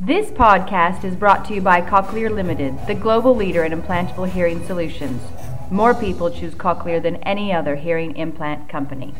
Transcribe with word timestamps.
This 0.00 0.28
podcast 0.32 1.04
is 1.04 1.14
brought 1.14 1.44
to 1.44 1.54
you 1.54 1.60
by 1.60 1.80
Cochlear 1.80 2.28
Limited, 2.28 2.74
the 2.88 2.96
global 2.96 3.32
leader 3.32 3.62
in 3.62 3.70
implantable 3.70 4.28
hearing 4.28 4.66
solutions. 4.66 5.22
More 5.70 5.94
people 5.94 6.32
choose 6.32 6.52
Cochlear 6.52 7.00
than 7.00 7.14
any 7.18 7.52
other 7.52 7.76
hearing 7.76 8.16
implant 8.16 8.68
company. 8.68 9.14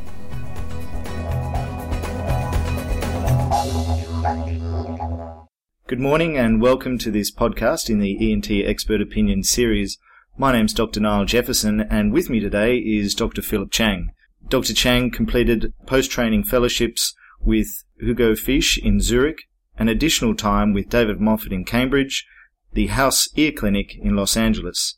Good 5.87 6.01
morning 6.01 6.37
and 6.37 6.61
welcome 6.61 6.99
to 6.99 7.13
this 7.13 7.31
podcast 7.33 7.89
in 7.89 8.01
the 8.01 8.33
ENT 8.33 8.51
Expert 8.51 9.01
Opinion 9.01 9.45
series. 9.45 9.97
My 10.37 10.51
name's 10.51 10.75
Dr. 10.75 10.99
Niall 10.99 11.25
Jefferson 11.25 11.83
and 11.83 12.13
with 12.13 12.29
me 12.29 12.41
today 12.41 12.79
is 12.79 13.15
Dr. 13.15 13.43
Phillip 13.43 13.71
Chang. 13.71 14.09
Dr. 14.49 14.75
Chang 14.75 15.13
completed 15.13 15.73
post-training 15.87 16.43
fellowships 16.43 17.15
with 17.39 17.69
Ugo 18.03 18.35
Fisch 18.35 18.77
in 18.77 18.99
Zurich, 19.01 19.45
an 19.79 19.89
additional 19.89 20.35
time 20.35 20.73
with 20.73 20.89
David 20.89 21.21
Moffat 21.21 21.53
in 21.53 21.65
Cambridge, 21.65 22.27
the 22.73 22.89
House 22.89 23.29
Ear 23.37 23.53
Clinic 23.53 23.97
in 23.97 24.17
Los 24.17 24.37
Angeles. 24.37 24.97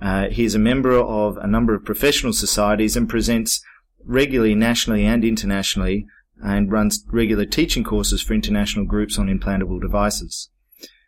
Uh, 0.00 0.28
he 0.28 0.44
is 0.44 0.54
a 0.54 0.58
member 0.58 0.92
of 0.92 1.36
a 1.38 1.46
number 1.46 1.74
of 1.74 1.84
professional 1.84 2.32
societies 2.32 2.96
and 2.96 3.08
presents 3.08 3.62
regularly 4.04 4.54
nationally 4.54 5.04
and 5.04 5.24
internationally 5.24 6.06
and 6.42 6.70
runs 6.70 7.04
regular 7.10 7.46
teaching 7.46 7.84
courses 7.84 8.20
for 8.20 8.34
international 8.34 8.84
groups 8.84 9.18
on 9.18 9.28
implantable 9.28 9.80
devices. 9.80 10.50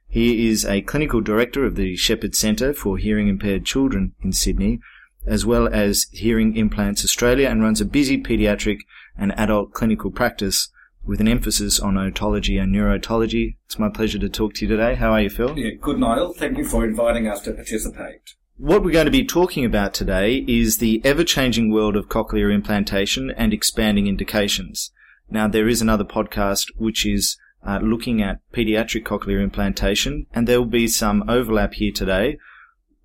He 0.08 0.48
is 0.48 0.64
a 0.64 0.82
clinical 0.82 1.20
director 1.20 1.64
of 1.64 1.74
the 1.74 1.96
Shepherd 1.96 2.34
Centre 2.34 2.72
for 2.72 2.96
Hearing 2.96 3.28
Impaired 3.28 3.66
Children 3.66 4.14
in 4.22 4.32
Sydney, 4.32 4.80
as 5.26 5.44
well 5.44 5.68
as 5.68 6.06
Hearing 6.12 6.56
Implants 6.56 7.04
Australia, 7.04 7.48
and 7.48 7.60
runs 7.60 7.80
a 7.80 7.84
busy 7.84 8.22
paediatric 8.22 8.78
and 9.18 9.38
adult 9.38 9.72
clinical 9.72 10.10
practice 10.10 10.68
with 11.06 11.20
an 11.20 11.28
emphasis 11.28 11.78
on 11.78 11.94
otology 11.94 12.60
and 12.60 12.74
neurotology. 12.74 13.56
It's 13.66 13.78
my 13.78 13.88
pleasure 13.88 14.18
to 14.18 14.28
talk 14.28 14.54
to 14.54 14.64
you 14.64 14.68
today. 14.68 14.96
How 14.96 15.12
are 15.12 15.22
you, 15.22 15.30
Phil? 15.30 15.56
Yeah, 15.58 15.70
good, 15.80 15.98
Niall. 15.98 16.32
Thank 16.32 16.58
you 16.58 16.64
for 16.64 16.84
inviting 16.84 17.28
us 17.28 17.40
to 17.42 17.52
participate. 17.52 18.34
What 18.58 18.82
we're 18.82 18.92
going 18.92 19.06
to 19.06 19.10
be 19.12 19.24
talking 19.24 19.64
about 19.64 19.94
today 19.94 20.44
is 20.48 20.78
the 20.78 21.00
ever-changing 21.04 21.70
world 21.70 21.94
of 21.94 22.08
cochlear 22.08 22.52
implantation 22.52 23.30
and 23.30 23.52
expanding 23.52 24.06
indications. 24.06 24.90
Now, 25.30 25.46
there 25.46 25.68
is 25.68 25.82
another 25.82 26.04
podcast 26.04 26.66
which 26.76 27.04
is 27.06 27.36
uh, 27.66 27.80
looking 27.82 28.22
at 28.22 28.40
pediatric 28.52 29.04
cochlear 29.04 29.42
implantation, 29.42 30.26
and 30.32 30.46
there 30.46 30.60
will 30.60 30.68
be 30.68 30.88
some 30.88 31.28
overlap 31.28 31.74
here 31.74 31.92
today. 31.92 32.38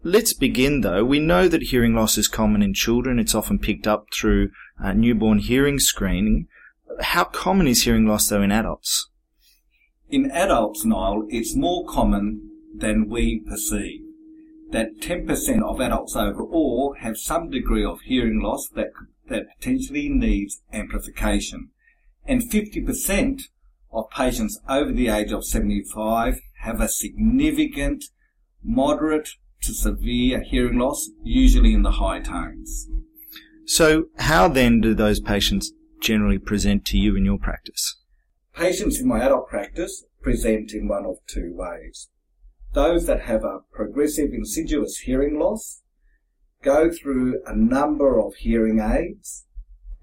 Let's 0.04 0.34
begin 0.34 0.82
though. 0.82 1.04
We 1.04 1.20
know 1.20 1.48
that 1.48 1.64
hearing 1.64 1.94
loss 1.94 2.18
is 2.18 2.28
common 2.28 2.64
in 2.64 2.74
children. 2.74 3.20
It's 3.20 3.36
often 3.36 3.60
picked 3.60 3.88
up 3.88 4.08
through 4.14 4.50
uh, 4.84 4.94
newborn 4.94 5.40
hearing 5.40 5.80
screening. 5.80 6.48
How 7.00 7.24
common 7.24 7.68
is 7.68 7.84
hearing 7.84 8.06
loss 8.06 8.30
though 8.30 8.42
in 8.42 8.52
adults? 8.52 9.10
In 10.10 10.30
adults, 10.32 10.84
Niall, 10.84 11.26
it's 11.30 11.56
more 11.56 11.86
common 11.86 12.50
than 12.76 13.08
we 13.10 13.40
perceive. 13.40 14.02
That 14.72 15.00
10% 15.00 15.62
of 15.62 15.80
adults 15.80 16.16
overall 16.16 16.96
have 17.00 17.18
some 17.18 17.50
degree 17.50 17.86
of 17.86 18.02
hearing 18.02 18.42
loss 18.42 18.68
that, 18.70 18.92
that 19.30 19.46
potentially 19.58 20.10
needs 20.10 20.62
amplification. 20.74 21.70
And 22.26 22.42
50% 22.42 23.44
of 23.92 24.10
patients 24.10 24.60
over 24.68 24.92
the 24.92 25.10
age 25.10 25.32
of 25.32 25.46
75 25.46 26.42
have 26.62 26.80
a 26.80 26.88
significant, 26.88 28.06
moderate 28.64 29.30
to 29.62 29.74
severe 29.74 30.42
hearing 30.42 30.78
loss, 30.78 31.10
usually 31.24 31.74
in 31.74 31.84
the 31.84 31.92
high 31.92 32.20
tones. 32.20 32.90
So 33.66 34.06
how 34.18 34.48
then 34.48 34.82
do 34.82 34.94
those 34.94 35.20
patients 35.20 35.72
generally 36.02 36.40
present 36.40 36.86
to 36.86 36.98
you 36.98 37.16
in 37.16 37.26
your 37.26 37.38
practice? 37.38 38.02
Patients 38.56 39.00
in 39.00 39.08
my 39.08 39.24
adult 39.24 39.48
practice 39.48 40.06
present 40.22 40.74
in 40.74 40.88
one 40.88 41.06
of 41.06 41.18
two 41.28 41.54
ways. 41.56 42.10
Those 42.74 43.06
that 43.06 43.22
have 43.22 43.44
a 43.44 43.60
progressive 43.72 44.34
insidious 44.34 44.98
hearing 45.00 45.40
loss 45.40 45.82
go 46.64 46.92
through 46.92 47.42
a 47.46 47.56
number 47.56 48.20
of 48.20 48.36
hearing 48.36 48.80
aids 48.80 49.46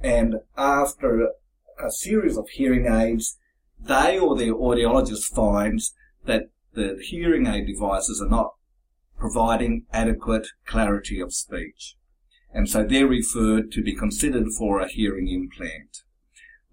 and 0.00 0.36
after 0.56 1.30
a 1.78 1.90
series 1.90 2.36
of 2.36 2.48
hearing 2.50 2.86
aids, 2.86 3.38
they 3.80 4.18
or 4.18 4.36
their 4.36 4.54
audiologist 4.54 5.24
finds 5.34 5.94
that 6.24 6.50
the 6.74 6.98
hearing 7.00 7.46
aid 7.46 7.66
devices 7.66 8.20
are 8.20 8.28
not 8.28 8.54
providing 9.18 9.86
adequate 9.92 10.46
clarity 10.66 11.20
of 11.20 11.32
speech 11.32 11.96
and 12.52 12.68
so 12.68 12.82
they're 12.84 13.06
referred 13.06 13.70
to 13.72 13.82
be 13.82 13.94
considered 13.94 14.48
for 14.56 14.80
a 14.80 14.88
hearing 14.88 15.28
implant. 15.28 16.02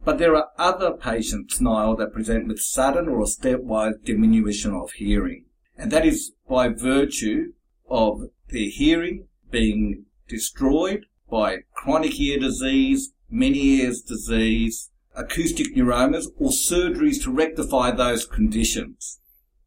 But 0.03 0.19
there 0.19 0.35
are 0.35 0.49
other 0.57 0.91
patients, 0.91 1.59
Niall, 1.59 1.95
that 1.97 2.13
present 2.13 2.47
with 2.47 2.59
sudden 2.59 3.09
or 3.09 3.25
stepwise 3.25 4.03
diminution 4.03 4.73
of 4.73 4.91
hearing. 4.91 5.45
And 5.77 5.91
that 5.91 6.05
is 6.05 6.33
by 6.47 6.69
virtue 6.69 7.53
of 7.89 8.21
their 8.49 8.69
hearing 8.69 9.27
being 9.49 10.05
destroyed 10.27 11.05
by 11.29 11.57
chronic 11.73 12.19
ear 12.19 12.39
disease, 12.39 13.13
many 13.29 13.59
ears 13.79 14.01
disease, 14.01 14.91
acoustic 15.15 15.75
neuromas, 15.75 16.27
or 16.37 16.51
surgeries 16.51 17.23
to 17.23 17.31
rectify 17.31 17.91
those 17.91 18.25
conditions. 18.25 19.19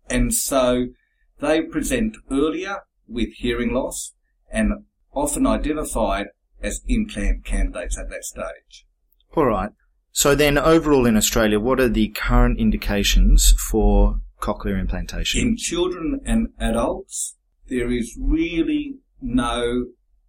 And 0.09 0.33
so 0.33 0.89
they 1.41 1.63
present 1.63 2.17
earlier 2.31 2.83
with 3.09 3.33
hearing 3.35 3.73
loss 3.73 4.15
and 4.51 4.85
often 5.19 5.47
identified 5.47 6.27
as 6.63 6.83
implant 6.87 7.45
candidates 7.45 7.99
at 7.99 8.09
that 8.11 8.25
stage. 8.25 8.87
All 9.35 9.47
right. 9.47 9.71
So 10.13 10.35
then, 10.35 10.59
overall 10.59 11.07
in 11.07 11.17
Australia, 11.17 11.61
what 11.61 11.81
are 11.81 11.89
the 11.89 12.09
current 12.09 12.59
indications 12.59 13.53
for 13.53 14.21
cochlear 14.41 14.81
implantation? 14.81 15.41
In 15.41 15.57
children 15.57 16.21
and 16.25 16.49
adults, 16.59 17.37
there 17.69 17.91
is 17.91 18.19
really 18.21 18.97
no 19.21 19.87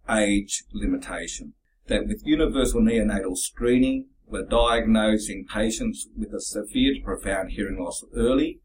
age 0.08 0.64
limitation. 0.72 1.54
That 1.86 2.06
with 2.06 2.22
universal 2.24 2.80
neonatal 2.82 3.36
screening, 3.36 4.06
we're 4.26 4.44
diagnosing 4.44 5.46
patients 5.52 6.06
with 6.16 6.32
a 6.32 6.40
severe 6.40 6.94
to 6.94 7.00
profound 7.00 7.50
hearing 7.50 7.82
loss 7.82 8.04
early, 8.14 8.60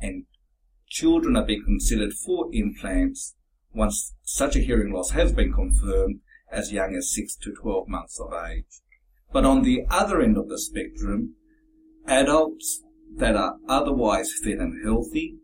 and 0.00 0.24
children 0.86 1.36
are 1.36 1.46
being 1.46 1.64
considered 1.64 2.12
for 2.12 2.50
implants 2.52 3.36
once 3.78 4.14
such 4.24 4.56
a 4.56 4.60
hearing 4.60 4.92
loss 4.92 5.12
has 5.12 5.32
been 5.32 5.52
confirmed 5.52 6.20
as 6.50 6.72
young 6.72 6.94
as 6.96 7.14
6 7.14 7.36
to 7.36 7.54
12 7.62 7.86
months 7.86 8.18
of 8.20 8.32
age. 8.32 8.82
But 9.32 9.44
on 9.44 9.62
the 9.62 9.82
other 9.88 10.20
end 10.20 10.36
of 10.36 10.48
the 10.48 10.58
spectrum, 10.58 11.36
adults 12.06 12.82
that 13.16 13.36
are 13.36 13.56
otherwise 13.68 14.32
fit 14.32 14.58
and 14.58 14.84
healthy, 14.84 15.36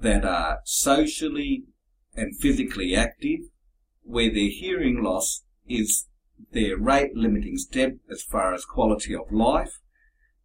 that 0.00 0.24
are 0.24 0.58
socially 0.64 1.64
and 2.16 2.36
physically 2.36 2.96
active, 2.96 3.40
where 4.02 4.32
their 4.32 4.50
hearing 4.50 5.02
loss 5.02 5.44
is 5.68 6.08
their 6.52 6.76
rate 6.76 7.14
limiting 7.14 7.56
step 7.56 7.92
as 8.10 8.22
far 8.22 8.52
as 8.52 8.64
quality 8.64 9.14
of 9.14 9.30
life, 9.30 9.78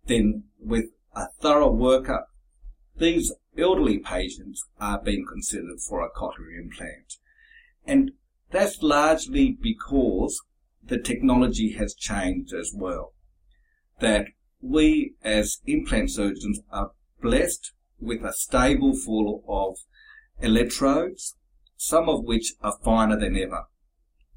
then 0.05 0.43
with 0.59 0.85
a 1.15 1.25
thorough 1.41 1.73
workup, 1.73 2.25
these 2.97 3.33
elderly 3.57 3.99
patients 3.99 4.65
are 4.79 4.99
being 4.99 5.25
considered 5.25 5.79
for 5.79 6.01
a 6.01 6.09
cochlear 6.09 6.59
implant. 6.59 7.15
And 7.85 8.11
that's 8.51 8.81
largely 8.81 9.57
because 9.59 10.41
the 10.83 10.99
technology 10.99 11.73
has 11.73 11.93
changed 11.93 12.53
as 12.53 12.71
well. 12.75 13.13
That 13.99 14.27
we 14.61 15.13
as 15.23 15.59
implant 15.65 16.11
surgeons 16.11 16.59
are 16.71 16.91
blessed 17.21 17.73
with 17.99 18.23
a 18.23 18.33
stable 18.33 18.95
full 18.95 19.43
of 19.47 19.77
electrodes, 20.41 21.35
some 21.77 22.09
of 22.09 22.23
which 22.23 22.53
are 22.61 22.77
finer 22.83 23.19
than 23.19 23.37
ever. 23.37 23.65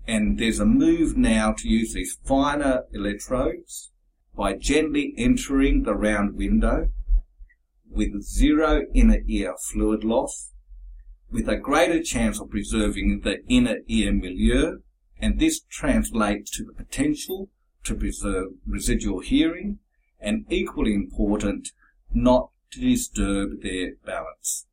And 0.06 0.38
there's 0.38 0.60
a 0.60 0.66
move 0.66 1.16
now 1.16 1.52
to 1.58 1.68
use 1.68 1.92
these 1.92 2.18
finer 2.24 2.84
electrodes 2.92 3.90
by 4.36 4.54
gently 4.54 5.14
entering 5.16 5.82
the 5.82 5.94
round 5.94 6.36
window 6.36 6.90
with 7.96 8.22
zero 8.22 8.82
inner 8.94 9.22
ear 9.26 9.54
fluid 9.72 10.04
loss, 10.04 10.52
with 11.30 11.48
a 11.48 11.56
greater 11.56 12.02
chance 12.02 12.38
of 12.38 12.50
preserving 12.50 13.22
the 13.24 13.38
inner 13.48 13.78
ear 13.88 14.12
milieu, 14.12 14.78
and 15.18 15.40
this 15.40 15.60
translates 15.70 16.50
to 16.52 16.64
the 16.64 16.72
potential 16.72 17.48
to 17.84 17.94
preserve 17.94 18.48
residual 18.66 19.20
hearing, 19.20 19.78
and 20.20 20.44
equally 20.50 20.94
important, 20.94 21.70
not 22.12 22.50
to 22.72 22.80
disturb 22.80 23.62
their 23.62 23.92
balance. 24.04 24.66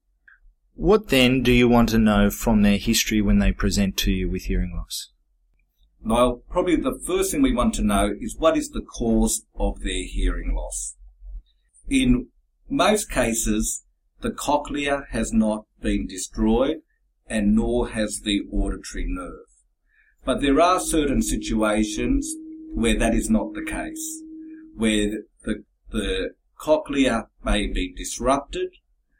What 0.75 1.09
then 1.09 1.43
do 1.43 1.51
you 1.51 1.69
want 1.69 1.89
to 1.89 1.99
know 1.99 2.29
from 2.29 2.61
their 2.61 2.77
history 2.77 3.21
when 3.21 3.39
they 3.39 3.51
present 3.51 3.95
to 3.97 4.11
you 4.11 4.29
with 4.29 4.43
hearing 4.43 4.73
loss? 4.75 5.11
Well, 6.03 6.41
probably 6.49 6.75
the 6.75 6.99
first 7.05 7.31
thing 7.31 7.41
we 7.41 7.55
want 7.55 7.75
to 7.75 7.83
know 7.83 8.13
is 8.19 8.35
what 8.37 8.57
is 8.57 8.69
the 8.69 8.81
cause 8.81 9.45
of 9.55 9.81
their 9.81 10.03
hearing 10.03 10.53
loss. 10.53 10.97
In 11.87 12.27
most 12.73 13.11
cases, 13.11 13.83
the 14.21 14.31
cochlea 14.31 15.03
has 15.11 15.31
not 15.31 15.65
been 15.79 16.07
destroyed 16.07 16.77
and 17.27 17.55
nor 17.55 17.89
has 17.89 18.21
the 18.21 18.41
auditory 18.51 19.05
nerve. 19.07 19.45
But 20.25 20.41
there 20.41 20.59
are 20.59 20.79
certain 20.79 21.21
situations 21.21 22.35
where 22.73 22.97
that 22.97 23.13
is 23.13 23.29
not 23.29 23.53
the 23.53 23.63
case, 23.63 24.23
where 24.75 25.23
the, 25.43 25.63
the 25.91 26.31
cochlea 26.57 27.27
may 27.43 27.67
be 27.67 27.93
disrupted, 27.93 28.69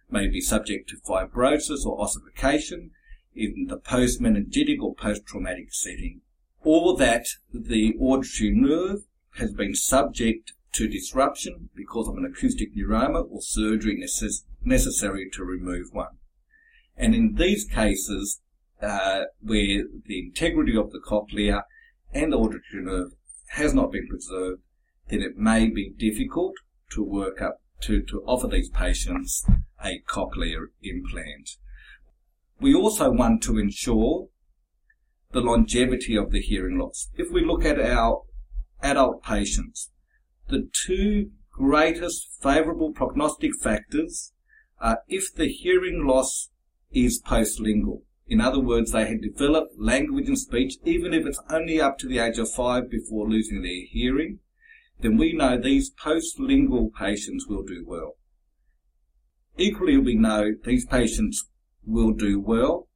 may 0.10 0.28
be 0.28 0.42
subject 0.42 0.90
to 0.90 0.98
fibrosis 0.98 1.86
or 1.86 2.02
ossification 2.02 2.92
in 3.36 3.68
the 3.68 3.78
post-meningitic 3.78 4.82
or 4.82 4.96
post-traumatic 4.96 5.74
setting, 5.74 6.22
or 6.64 6.98
that 6.98 7.28
the 7.54 7.94
auditory 8.00 8.52
nerve 8.52 9.02
has 9.38 9.52
been 9.54 9.76
subject 9.76 10.54
to 10.74 10.88
disruption 10.88 11.70
because 11.76 12.08
of 12.08 12.18
an 12.18 12.26
acoustic 12.26 12.76
neuroma 12.76 13.24
or 13.30 13.42
surgery 13.42 13.96
necess- 13.96 14.44
necessary 14.64 15.30
to 15.34 15.44
remove 15.44 15.88
one. 15.92 16.18
And 16.98 17.16
in 17.16 17.36
these 17.36 17.66
cases, 17.66 18.42
uh, 18.82 19.26
where 19.42 19.84
the 20.06 20.20
integrity 20.20 20.76
of 20.76 20.92
the 20.92 21.00
cochlea 21.00 21.64
and 22.14 22.34
the 22.34 22.38
auditory 22.38 22.84
nerve 22.84 23.12
has 23.50 23.74
not 23.74 23.92
been 23.92 24.08
preserved, 24.08 24.62
then 25.10 25.22
it 25.22 25.38
may 25.38 25.70
be 25.70 25.94
difficult 25.98 26.54
to 26.92 27.04
work 27.04 27.42
up 27.42 27.62
to, 27.82 28.02
to 28.02 28.24
offer 28.26 28.48
these 28.48 28.70
patients 28.70 29.46
a 29.84 30.02
cochlear 30.08 30.68
implant. 30.82 31.58
We 32.60 32.74
also 32.74 33.12
want 33.12 33.44
to 33.44 33.58
ensure 33.58 34.28
the 35.32 35.42
longevity 35.42 36.16
of 36.16 36.32
the 36.32 36.42
hearing 36.42 36.78
loss. 36.78 37.10
If 37.16 37.32
we 37.32 37.44
look 37.44 37.66
at 37.66 37.80
our 37.80 38.22
adult 38.82 39.24
patients, 39.24 39.92
the 40.48 40.70
two 40.86 41.32
greatest 41.52 42.42
favourable 42.42 42.92
prognostic 42.92 43.52
factors 43.62 44.34
are 44.80 45.00
if 45.08 45.34
the 45.34 45.48
hearing 45.48 46.06
loss 46.06 46.50
is 46.92 47.22
postlingual. 47.22 48.02
In 48.28 48.40
other 48.42 48.60
words, 48.60 48.92
they 48.92 49.06
had 49.06 49.22
developed 49.22 49.80
language 49.80 50.28
and 50.28 50.40
speech, 50.40 50.76
even 50.86 51.14
if 51.14 51.26
it's 51.26 51.42
only 51.50 51.80
up 51.80 51.98
to 52.00 52.08
the 52.08 52.20
age 52.20 52.38
of 52.38 52.50
five 52.50 52.90
before 52.90 53.30
losing 53.30 53.62
their 53.62 53.86
hearing, 53.90 54.40
then 55.02 55.18
we 55.18 55.34
know 55.34 55.58
these 55.58 55.92
postlingual 55.92 56.94
patients 56.94 57.46
will 57.48 57.64
do 57.64 57.84
well. 57.86 58.16
Equally, 59.58 59.98
we 59.98 60.16
know 60.16 60.54
these 60.64 60.86
patients 60.86 61.50
will 61.86 62.12
do 62.12 62.40
well 62.40 62.88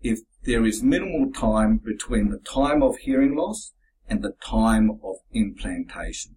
if 0.00 0.18
there 0.42 0.66
is 0.66 0.82
minimal 0.82 1.30
time 1.32 1.78
between 1.78 2.30
the 2.30 2.38
time 2.38 2.82
of 2.82 2.98
hearing 2.98 3.36
loss 3.36 3.72
and 4.08 4.22
the 4.22 4.34
time 4.44 4.98
of 5.02 5.16
implantation. 5.32 6.36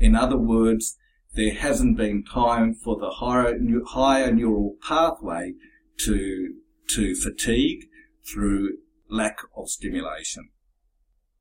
In 0.00 0.16
other 0.16 0.38
words, 0.38 0.96
there 1.34 1.54
hasn't 1.54 1.96
been 1.96 2.24
time 2.24 2.74
for 2.74 2.96
the 2.98 3.10
higher, 3.10 3.56
higher 3.88 4.32
neural 4.32 4.76
pathway 4.82 5.52
to, 5.98 6.54
to 6.88 7.14
fatigue 7.14 7.84
through 8.26 8.78
lack 9.08 9.38
of 9.56 9.68
stimulation. 9.68 10.48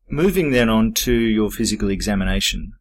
Moving 0.09 0.51
then 0.51 0.69
on 0.69 0.93
to 0.93 1.13
your 1.13 1.49
physical 1.49 1.89
examination. 1.89 2.73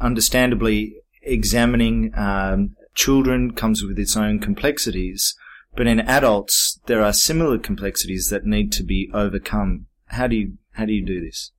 Understandably, 0.00 0.94
examining 1.22 2.12
um, 2.16 2.76
children 2.94 3.52
comes 3.52 3.84
with 3.84 3.98
its 3.98 4.16
own 4.16 4.38
complexities, 4.38 5.36
but 5.76 5.86
in 5.86 6.00
adults 6.00 6.80
there 6.86 7.02
are 7.02 7.12
similar 7.12 7.58
complexities 7.58 8.28
that 8.30 8.46
need 8.46 8.72
to 8.72 8.82
be 8.82 9.10
overcome. 9.12 9.86
How 10.06 10.26
do 10.26 10.36
you 10.36 10.58
how 10.72 10.86
do 10.86 10.92
you 10.92 11.04
do 11.04 11.20
this? 11.20 11.52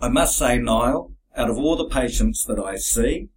I 0.00 0.08
must 0.08 0.38
say, 0.38 0.58
Niall, 0.58 1.15
out 1.36 1.50
of 1.50 1.58
all 1.58 1.76
the 1.76 1.88
patients 1.88 2.44
that 2.46 2.58
I 2.58 2.76
see, 2.76 3.28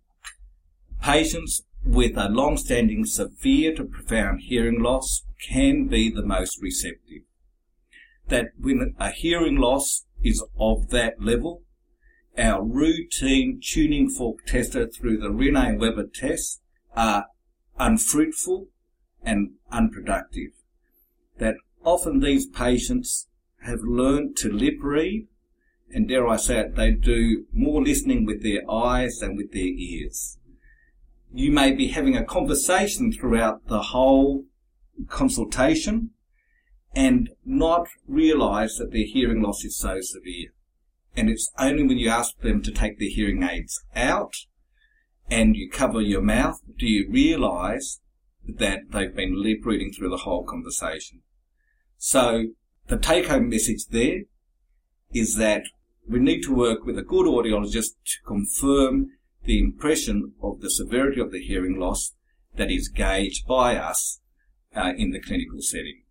patients 1.02 1.64
with 1.84 2.18
a 2.18 2.30
long-standing 2.30 3.06
severe 3.06 3.76
to 3.76 3.84
profound 3.84 4.42
hearing 4.42 4.82
loss 4.82 5.26
can 5.48 5.88
be 5.88 6.10
the 6.10 6.26
most 6.26 6.62
receptive. 6.62 7.24
That 8.28 8.48
when 8.60 8.96
a 9.00 9.12
hearing 9.12 9.58
loss 9.58 10.06
is 10.24 10.44
of 10.60 10.90
that 10.90 11.22
level, 11.22 11.64
our 12.38 12.64
routine 12.64 13.60
tuning 13.62 14.10
fork 14.10 14.46
tester 14.46 14.88
through 14.88 15.18
the 15.18 15.30
Rinne-Weber 15.30 16.10
test 16.14 16.62
are 16.96 17.26
unfruitful 17.78 18.68
and 19.24 19.52
unproductive. 19.72 20.52
That 21.38 21.56
often 21.84 22.20
these 22.20 22.46
patients 22.46 23.28
have 23.64 23.80
learned 23.82 24.38
to 24.38 24.52
lip 24.52 24.78
read, 24.82 25.28
and 25.94 26.08
dare 26.08 26.28
I 26.28 26.38
say 26.38 26.60
it, 26.60 26.76
they 26.76 26.92
do 26.92 27.46
more 27.52 27.84
listening 27.84 28.26
with 28.26 28.44
their 28.44 28.62
eyes 28.70 29.18
than 29.20 29.36
with 29.36 29.52
their 29.52 29.62
ears. 29.62 30.38
You 31.32 31.52
may 31.52 31.72
be 31.72 31.90
having 31.90 32.16
a 32.16 32.26
conversation 32.26 33.12
throughout 33.12 33.68
the 33.68 33.82
whole 33.82 34.46
consultation 35.08 36.12
and 36.96 37.30
not 37.46 37.88
realize 38.08 38.76
that 38.78 38.92
their 38.92 39.06
hearing 39.06 39.42
loss 39.42 39.64
is 39.64 39.78
so 39.78 39.98
severe. 40.02 40.50
And 41.16 41.30
it's 41.30 41.52
only 41.58 41.84
when 41.84 41.98
you 41.98 42.10
ask 42.10 42.40
them 42.40 42.62
to 42.64 42.72
take 42.72 43.00
their 43.00 43.10
hearing 43.10 43.44
aids 43.44 43.84
out 43.96 44.34
and 45.30 45.56
you 45.56 45.70
cover 45.70 46.02
your 46.02 46.22
mouth 46.22 46.60
do 46.78 46.88
you 46.88 47.08
realize 47.10 48.00
that 48.48 48.92
they've 48.92 49.16
been 49.16 49.42
lip 49.42 49.66
reading 49.66 49.92
through 49.92 50.10
the 50.10 50.18
whole 50.18 50.44
conversation. 50.44 51.22
So 51.98 52.48
the 52.88 52.98
take 52.98 53.28
home 53.28 53.50
message 53.50 53.86
there 53.92 54.22
is 55.14 55.36
that 55.36 55.64
we 56.08 56.20
need 56.20 56.42
to 56.42 56.56
work 56.56 56.86
with 56.86 56.98
a 56.98 57.04
good 57.04 57.26
audiologist 57.26 57.92
to 58.06 58.18
confirm 58.26 59.12
the 59.44 59.60
impression 59.60 60.34
of 60.42 60.62
the 60.62 60.70
severity 60.70 61.22
of 61.22 61.32
the 61.32 61.42
hearing 61.42 61.80
loss 61.80 62.14
that 62.56 62.72
is 62.72 62.88
gauged 62.88 63.48
by 63.48 63.76
us 63.76 64.20
uh, 64.76 64.94
in 64.98 65.12
the 65.12 65.22
clinical 65.22 65.62
setting. 65.62 66.04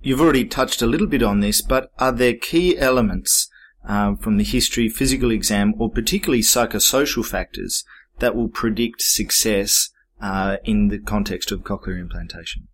You've 0.00 0.20
already 0.20 0.44
touched 0.44 0.82
a 0.82 0.86
little 0.86 1.06
bit 1.06 1.22
on 1.22 1.40
this, 1.40 1.62
but 1.62 1.90
are 1.98 2.12
there 2.12 2.34
key 2.34 2.76
elements 2.76 3.48
um, 3.86 4.16
from 4.16 4.36
the 4.36 4.44
history, 4.44 4.88
physical 4.88 5.30
exam, 5.30 5.74
or 5.78 5.90
particularly 5.90 6.42
psychosocial 6.42 7.24
factors 7.24 7.84
that 8.18 8.36
will 8.36 8.48
predict 8.48 9.00
success 9.00 9.90
uh, 10.20 10.58
in 10.64 10.88
the 10.88 10.98
context 10.98 11.50
of 11.50 11.60
cochlear 11.60 11.98
implantation? 11.98 12.68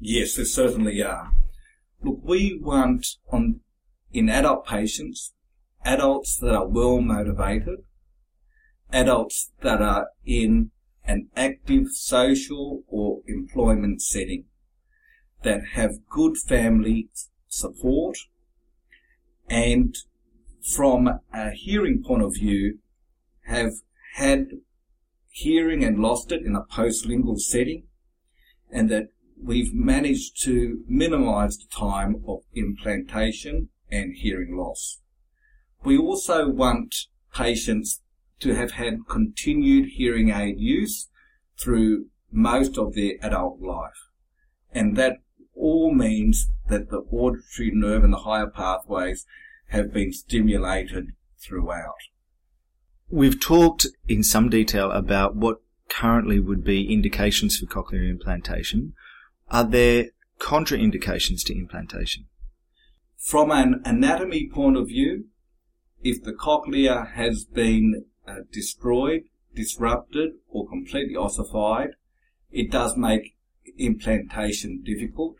Yes, 0.00 0.34
there 0.34 0.44
certainly 0.44 1.02
are. 1.02 1.32
Look, 2.02 2.20
we 2.22 2.58
want 2.60 3.06
on 3.30 3.60
in 4.16 4.30
adult 4.30 4.66
patients, 4.66 5.34
adults 5.84 6.38
that 6.38 6.54
are 6.54 6.66
well 6.66 7.02
motivated, 7.02 7.80
adults 8.90 9.52
that 9.60 9.82
are 9.82 10.06
in 10.24 10.70
an 11.04 11.28
active 11.36 11.88
social 11.90 12.82
or 12.88 13.20
employment 13.28 14.00
setting, 14.00 14.46
that 15.42 15.60
have 15.74 16.08
good 16.08 16.34
family 16.38 17.10
support, 17.46 18.16
and 19.50 19.94
from 20.74 21.20
a 21.34 21.50
hearing 21.50 22.02
point 22.02 22.22
of 22.22 22.32
view, 22.32 22.78
have 23.44 23.72
had 24.14 24.46
hearing 25.28 25.84
and 25.84 25.98
lost 25.98 26.32
it 26.32 26.40
in 26.42 26.56
a 26.56 26.64
postlingual 26.64 27.38
setting, 27.38 27.82
and 28.72 28.88
that 28.88 29.08
we've 29.38 29.74
managed 29.74 30.42
to 30.42 30.82
minimize 30.88 31.58
the 31.58 31.68
time 31.70 32.22
of 32.26 32.40
implantation 32.54 33.68
and 33.90 34.14
hearing 34.14 34.56
loss. 34.56 35.00
We 35.84 35.96
also 35.96 36.48
want 36.48 36.94
patients 37.34 38.02
to 38.40 38.54
have 38.54 38.72
had 38.72 39.06
continued 39.08 39.90
hearing 39.90 40.30
aid 40.30 40.58
use 40.58 41.08
through 41.58 42.06
most 42.30 42.76
of 42.76 42.94
their 42.94 43.12
adult 43.22 43.60
life. 43.60 44.08
And 44.72 44.96
that 44.96 45.18
all 45.54 45.94
means 45.94 46.48
that 46.68 46.90
the 46.90 46.98
auditory 47.10 47.70
nerve 47.72 48.04
and 48.04 48.12
the 48.12 48.18
higher 48.18 48.46
pathways 48.46 49.24
have 49.68 49.92
been 49.92 50.12
stimulated 50.12 51.12
throughout. 51.38 51.94
We've 53.08 53.40
talked 53.40 53.86
in 54.08 54.22
some 54.22 54.48
detail 54.48 54.90
about 54.90 55.36
what 55.36 55.60
currently 55.88 56.40
would 56.40 56.64
be 56.64 56.92
indications 56.92 57.56
for 57.56 57.66
cochlear 57.66 58.10
implantation. 58.10 58.94
Are 59.50 59.64
there 59.64 60.06
contraindications 60.40 61.44
to 61.46 61.56
implantation? 61.56 62.26
From 63.26 63.50
an 63.50 63.82
anatomy 63.84 64.48
point 64.48 64.76
of 64.76 64.86
view, 64.86 65.24
if 66.00 66.22
the 66.22 66.32
cochlea 66.32 67.10
has 67.16 67.44
been 67.44 68.04
uh, 68.24 68.42
destroyed, 68.52 69.24
disrupted, 69.52 70.34
or 70.48 70.68
completely 70.68 71.16
ossified, 71.16 71.96
it 72.52 72.70
does 72.70 72.96
make 72.96 73.34
implantation 73.76 74.80
difficult. 74.84 75.38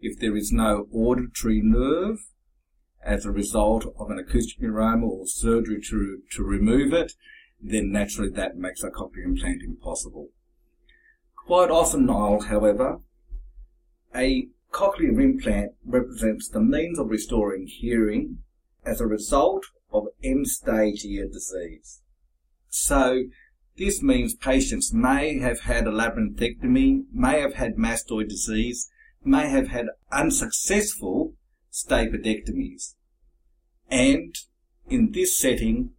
If 0.00 0.20
there 0.20 0.36
is 0.36 0.52
no 0.52 0.86
auditory 0.92 1.60
nerve, 1.60 2.20
as 3.04 3.26
a 3.26 3.32
result 3.32 3.92
of 3.98 4.12
an 4.12 4.20
acoustic 4.20 4.60
neuroma 4.60 5.08
or 5.08 5.26
surgery 5.26 5.80
to, 5.90 6.22
to 6.36 6.44
remove 6.44 6.92
it, 6.92 7.14
then 7.60 7.90
naturally 7.90 8.30
that 8.30 8.56
makes 8.56 8.84
a 8.84 8.90
cochlear 8.90 9.24
implant 9.24 9.62
impossible. 9.64 10.28
Quite 11.34 11.72
often, 11.72 12.06
Niall, 12.06 12.42
however, 12.42 13.00
a 14.14 14.50
cochlear 14.72 15.20
implant 15.22 15.72
represents 15.84 16.48
the 16.48 16.60
means 16.60 16.98
of 16.98 17.08
restoring 17.08 17.66
hearing 17.66 18.38
as 18.84 19.00
a 19.00 19.06
result 19.06 19.64
of 19.92 20.08
end-stage 20.22 21.04
ear 21.04 21.26
disease. 21.26 22.02
So, 22.68 23.24
this 23.76 24.02
means 24.02 24.34
patients 24.34 24.92
may 24.92 25.38
have 25.38 25.60
had 25.60 25.86
a 25.86 25.90
labyrinthectomy, 25.90 27.04
may 27.12 27.40
have 27.40 27.54
had 27.54 27.76
mastoid 27.76 28.28
disease, 28.28 28.90
may 29.24 29.48
have 29.48 29.68
had 29.68 29.86
unsuccessful 30.10 31.34
stapedectomies. 31.72 32.94
And 33.90 34.34
in 34.88 35.12
this 35.12 35.38
setting, 35.38 35.90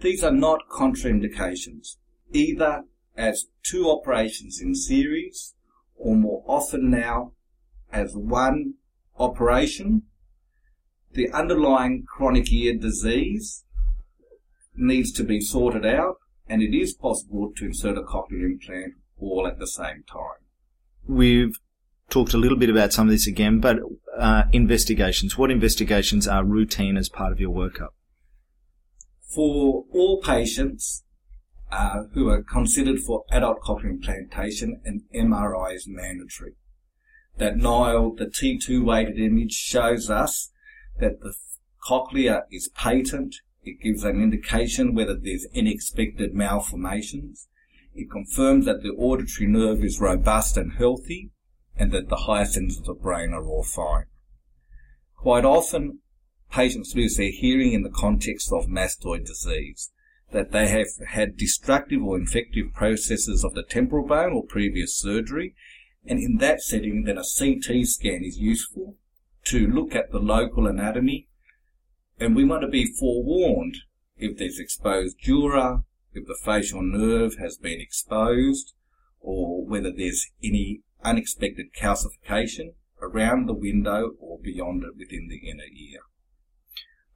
these 0.00 0.22
are 0.22 0.32
not 0.32 0.68
contraindications, 0.70 1.96
either 2.32 2.84
as 3.16 3.46
two 3.62 3.90
operations 3.90 4.60
in 4.60 4.74
series 4.74 5.54
or 5.96 6.16
more 6.16 6.44
often 6.46 6.90
now 6.90 7.32
as 7.94 8.14
one 8.14 8.74
operation. 9.18 10.02
The 11.12 11.30
underlying 11.30 12.04
chronic 12.06 12.52
ear 12.52 12.76
disease 12.76 13.64
needs 14.76 15.12
to 15.12 15.22
be 15.22 15.40
sorted 15.40 15.86
out 15.86 16.16
and 16.48 16.60
it 16.60 16.76
is 16.76 16.92
possible 16.92 17.52
to 17.56 17.66
insert 17.66 17.96
a 17.96 18.02
cochlear 18.02 18.44
implant 18.44 18.94
all 19.18 19.46
at 19.46 19.58
the 19.58 19.66
same 19.66 20.02
time. 20.10 20.42
We've 21.06 21.56
talked 22.10 22.34
a 22.34 22.36
little 22.36 22.58
bit 22.58 22.68
about 22.68 22.92
some 22.92 23.06
of 23.06 23.12
this 23.12 23.28
again, 23.28 23.60
but 23.60 23.78
uh, 24.18 24.44
investigations. 24.52 25.38
What 25.38 25.50
investigations 25.50 26.26
are 26.26 26.44
routine 26.44 26.96
as 26.96 27.08
part 27.08 27.32
of 27.32 27.40
your 27.40 27.54
workup? 27.54 27.90
For 29.34 29.84
all 29.92 30.20
patients 30.20 31.04
uh, 31.70 32.04
who 32.12 32.28
are 32.28 32.42
considered 32.42 33.00
for 33.00 33.24
adult 33.30 33.60
cochlear 33.60 33.90
implantation, 33.90 34.80
an 34.84 35.04
MRI 35.14 35.74
is 35.74 35.86
mandatory. 35.88 36.54
That 37.38 37.56
Niall, 37.56 38.14
the 38.14 38.26
T2 38.26 38.84
weighted 38.84 39.18
image, 39.18 39.52
shows 39.52 40.08
us 40.08 40.52
that 41.00 41.20
the 41.20 41.34
cochlea 41.86 42.44
is 42.50 42.68
patent. 42.68 43.36
It 43.62 43.80
gives 43.82 44.04
an 44.04 44.22
indication 44.22 44.94
whether 44.94 45.14
there's 45.14 45.46
unexpected 45.56 46.34
malformations. 46.34 47.48
It 47.94 48.10
confirms 48.10 48.66
that 48.66 48.82
the 48.82 48.90
auditory 48.90 49.48
nerve 49.48 49.84
is 49.84 50.00
robust 50.00 50.56
and 50.56 50.72
healthy 50.74 51.30
and 51.76 51.92
that 51.92 52.08
the 52.08 52.16
higher 52.16 52.44
centers 52.44 52.78
of 52.78 52.84
the 52.84 52.94
brain 52.94 53.32
are 53.32 53.44
all 53.44 53.64
fine. 53.64 54.06
Quite 55.16 55.44
often, 55.44 56.00
patients 56.50 56.94
lose 56.94 57.16
their 57.16 57.30
hearing 57.30 57.72
in 57.72 57.82
the 57.82 57.90
context 57.90 58.52
of 58.52 58.68
mastoid 58.68 59.24
disease, 59.24 59.90
that 60.32 60.52
they 60.52 60.68
have 60.68 60.86
had 61.08 61.36
destructive 61.36 62.02
or 62.02 62.16
infective 62.16 62.72
processes 62.74 63.44
of 63.44 63.54
the 63.54 63.62
temporal 63.62 64.06
bone 64.06 64.32
or 64.32 64.44
previous 64.44 64.96
surgery, 64.96 65.54
and 66.06 66.18
in 66.18 66.36
that 66.38 66.60
setting, 66.60 67.04
then 67.04 67.18
a 67.18 67.24
CT 67.24 67.86
scan 67.86 68.22
is 68.24 68.38
useful 68.38 68.96
to 69.44 69.66
look 69.66 69.94
at 69.94 70.10
the 70.10 70.18
local 70.18 70.66
anatomy, 70.66 71.28
and 72.18 72.34
we 72.34 72.44
want 72.44 72.62
to 72.62 72.68
be 72.68 72.86
forewarned 72.86 73.76
if 74.16 74.38
there's 74.38 74.58
exposed 74.58 75.16
dura, 75.22 75.82
if 76.12 76.26
the 76.26 76.38
facial 76.44 76.82
nerve 76.82 77.36
has 77.38 77.56
been 77.56 77.80
exposed, 77.80 78.74
or 79.20 79.64
whether 79.66 79.90
there's 79.90 80.30
any 80.42 80.80
unexpected 81.02 81.66
calcification 81.74 82.74
around 83.00 83.46
the 83.46 83.54
window 83.54 84.12
or 84.18 84.38
beyond 84.38 84.82
it 84.84 84.96
within 84.96 85.28
the 85.28 85.48
inner 85.48 85.64
ear. 85.64 86.00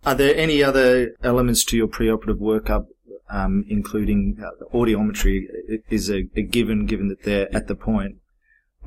Are 0.04 0.14
there 0.14 0.36
any 0.36 0.62
other 0.62 1.14
elements 1.22 1.64
to 1.66 1.76
your 1.76 1.88
preoperative 1.88 2.38
workup, 2.38 2.86
um, 3.30 3.64
including 3.68 4.38
uh, 4.42 4.64
audiometry, 4.74 5.46
is 5.90 6.10
a, 6.10 6.28
a, 6.34 6.42
given 6.42 6.86
given 6.86 7.08
that 7.08 7.24
they're 7.24 7.54
at 7.54 7.66
the 7.66 7.74
point? 7.74 8.16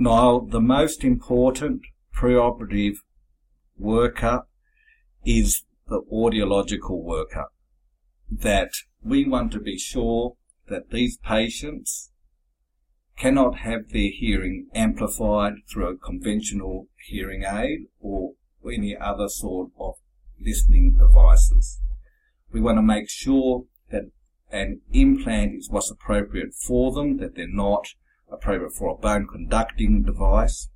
No, 0.03 0.47
the 0.49 0.59
most 0.59 1.03
important 1.03 1.83
preoperative 2.11 2.95
workup 3.79 4.45
is 5.23 5.63
the 5.87 6.01
audiological 6.11 7.05
workup. 7.05 7.49
That 8.27 8.71
we 9.03 9.25
want 9.25 9.51
to 9.51 9.59
be 9.59 9.77
sure 9.77 10.37
that 10.69 10.89
these 10.89 11.19
patients 11.19 12.09
cannot 13.15 13.57
have 13.57 13.89
their 13.89 14.09
hearing 14.09 14.69
amplified 14.73 15.53
through 15.71 15.89
a 15.89 15.97
conventional 15.97 16.87
hearing 17.07 17.43
aid 17.43 17.81
or 17.99 18.31
any 18.65 18.97
other 18.97 19.29
sort 19.29 19.69
of 19.79 19.97
listening 20.43 20.97
devices. 20.97 21.79
We 22.51 22.59
want 22.59 22.79
to 22.79 22.81
make 22.81 23.07
sure 23.07 23.65
that 23.91 24.09
an 24.51 24.81
implant 24.91 25.53
is 25.59 25.69
what's 25.69 25.91
appropriate 25.91 26.55
for 26.55 26.91
them, 26.91 27.17
that 27.17 27.35
they're 27.35 27.45
not 27.47 27.85
appropriate 28.31 28.73
for 28.73 28.89
a 28.89 28.95
bone 28.97 29.27
conducting 29.27 30.03
device. 30.03 30.69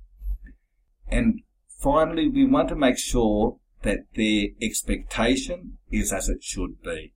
And 1.08 1.40
finally, 1.68 2.28
we 2.28 2.46
want 2.46 2.68
to 2.68 2.76
make 2.76 2.98
sure 2.98 3.58
that 3.82 4.00
their 4.14 4.48
expectation 4.60 5.78
is 5.90 6.12
as 6.12 6.28
it 6.28 6.42
should 6.42 6.82
be. 6.82 7.12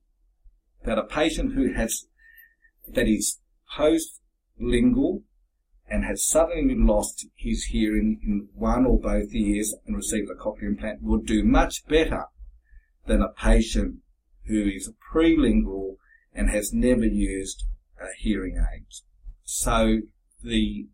That 0.85 0.97
a 0.97 1.03
patient 1.03 1.53
who 1.53 1.73
has, 1.73 2.07
that 2.87 3.07
is 3.07 3.39
post 3.75 4.21
lingual 4.59 5.23
and 5.89 6.05
has 6.05 6.23
suddenly 6.23 6.75
lost 6.75 7.27
his 7.35 7.65
hearing 7.65 8.19
in 8.23 8.47
one 8.53 8.85
or 8.85 8.99
both 8.99 9.33
ears 9.33 9.75
and 9.85 9.95
received 9.95 10.29
a 10.29 10.41
cochlear 10.41 10.69
implant 10.69 11.01
would 11.01 11.25
do 11.25 11.43
much 11.43 11.85
better 11.87 12.25
than 13.07 13.21
a 13.21 13.27
patient 13.27 13.97
who 14.45 14.61
is 14.63 14.89
prelingual 15.13 15.95
and 16.33 16.49
has 16.49 16.71
never 16.71 17.05
used 17.05 17.65
a 17.99 18.07
hearing 18.17 18.63
aids. 18.73 19.03
So 19.43 19.99
the 20.43 20.87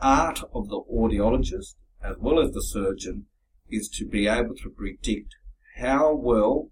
art 0.00 0.42
of 0.54 0.68
the 0.68 0.82
audiologist 0.92 1.74
as 2.02 2.16
well 2.18 2.40
as 2.40 2.52
the 2.52 2.62
surgeon 2.62 3.26
is 3.68 3.88
to 3.88 4.06
be 4.06 4.26
able 4.26 4.54
to 4.54 4.70
predict 4.70 5.34
how 5.76 6.14
well 6.14 6.70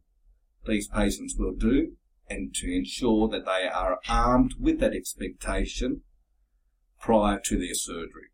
these 0.67 0.89
patients 0.89 1.37
will 1.39 1.55
do 1.55 1.93
and 2.29 2.55
to 2.55 2.71
ensure 2.71 3.29
that 3.29 3.45
they 3.45 3.69
are 3.69 3.99
armed 4.09 4.55
with 4.61 4.81
that 4.81 4.95
expectation 4.95 6.03
prior 7.01 7.41
to 7.45 7.59
their 7.59 7.75
surgery. 7.75 8.29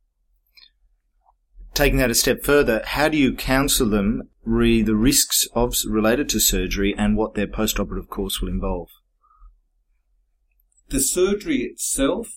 Taking 1.75 1.99
that 1.99 2.11
a 2.11 2.15
step 2.15 2.43
further, 2.43 2.83
how 2.85 3.09
do 3.09 3.17
you 3.17 3.35
counsel 3.35 3.89
them 3.89 4.29
re 4.45 4.83
the 4.83 4.95
risks 4.95 5.49
of 5.55 5.75
related 5.87 6.29
to 6.31 6.41
surgery 6.41 6.95
and 6.97 7.17
what 7.17 7.35
their 7.35 7.47
post-operative 7.47 8.09
course 8.09 8.41
will 8.41 8.49
involve? 8.49 8.89
The 10.89 11.01
surgery 11.01 11.63
itself, 11.63 12.29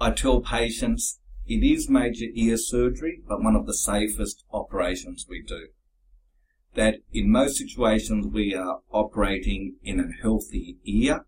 I 0.00 0.10
tell 0.10 0.40
patients, 0.40 1.20
it 1.46 1.62
is 1.62 1.88
major 1.88 2.26
ear 2.34 2.56
surgery, 2.56 3.20
but 3.28 3.42
one 3.42 3.54
of 3.54 3.66
the 3.66 3.74
safest 3.74 4.44
operations 4.52 5.26
we 5.28 5.42
do. 5.42 5.68
That 6.74 6.96
in 7.12 7.30
most 7.30 7.58
situations 7.58 8.26
we 8.26 8.54
are 8.54 8.80
operating 8.90 9.76
in 9.82 10.00
a 10.00 10.22
healthy 10.22 10.78
ear. 10.84 11.26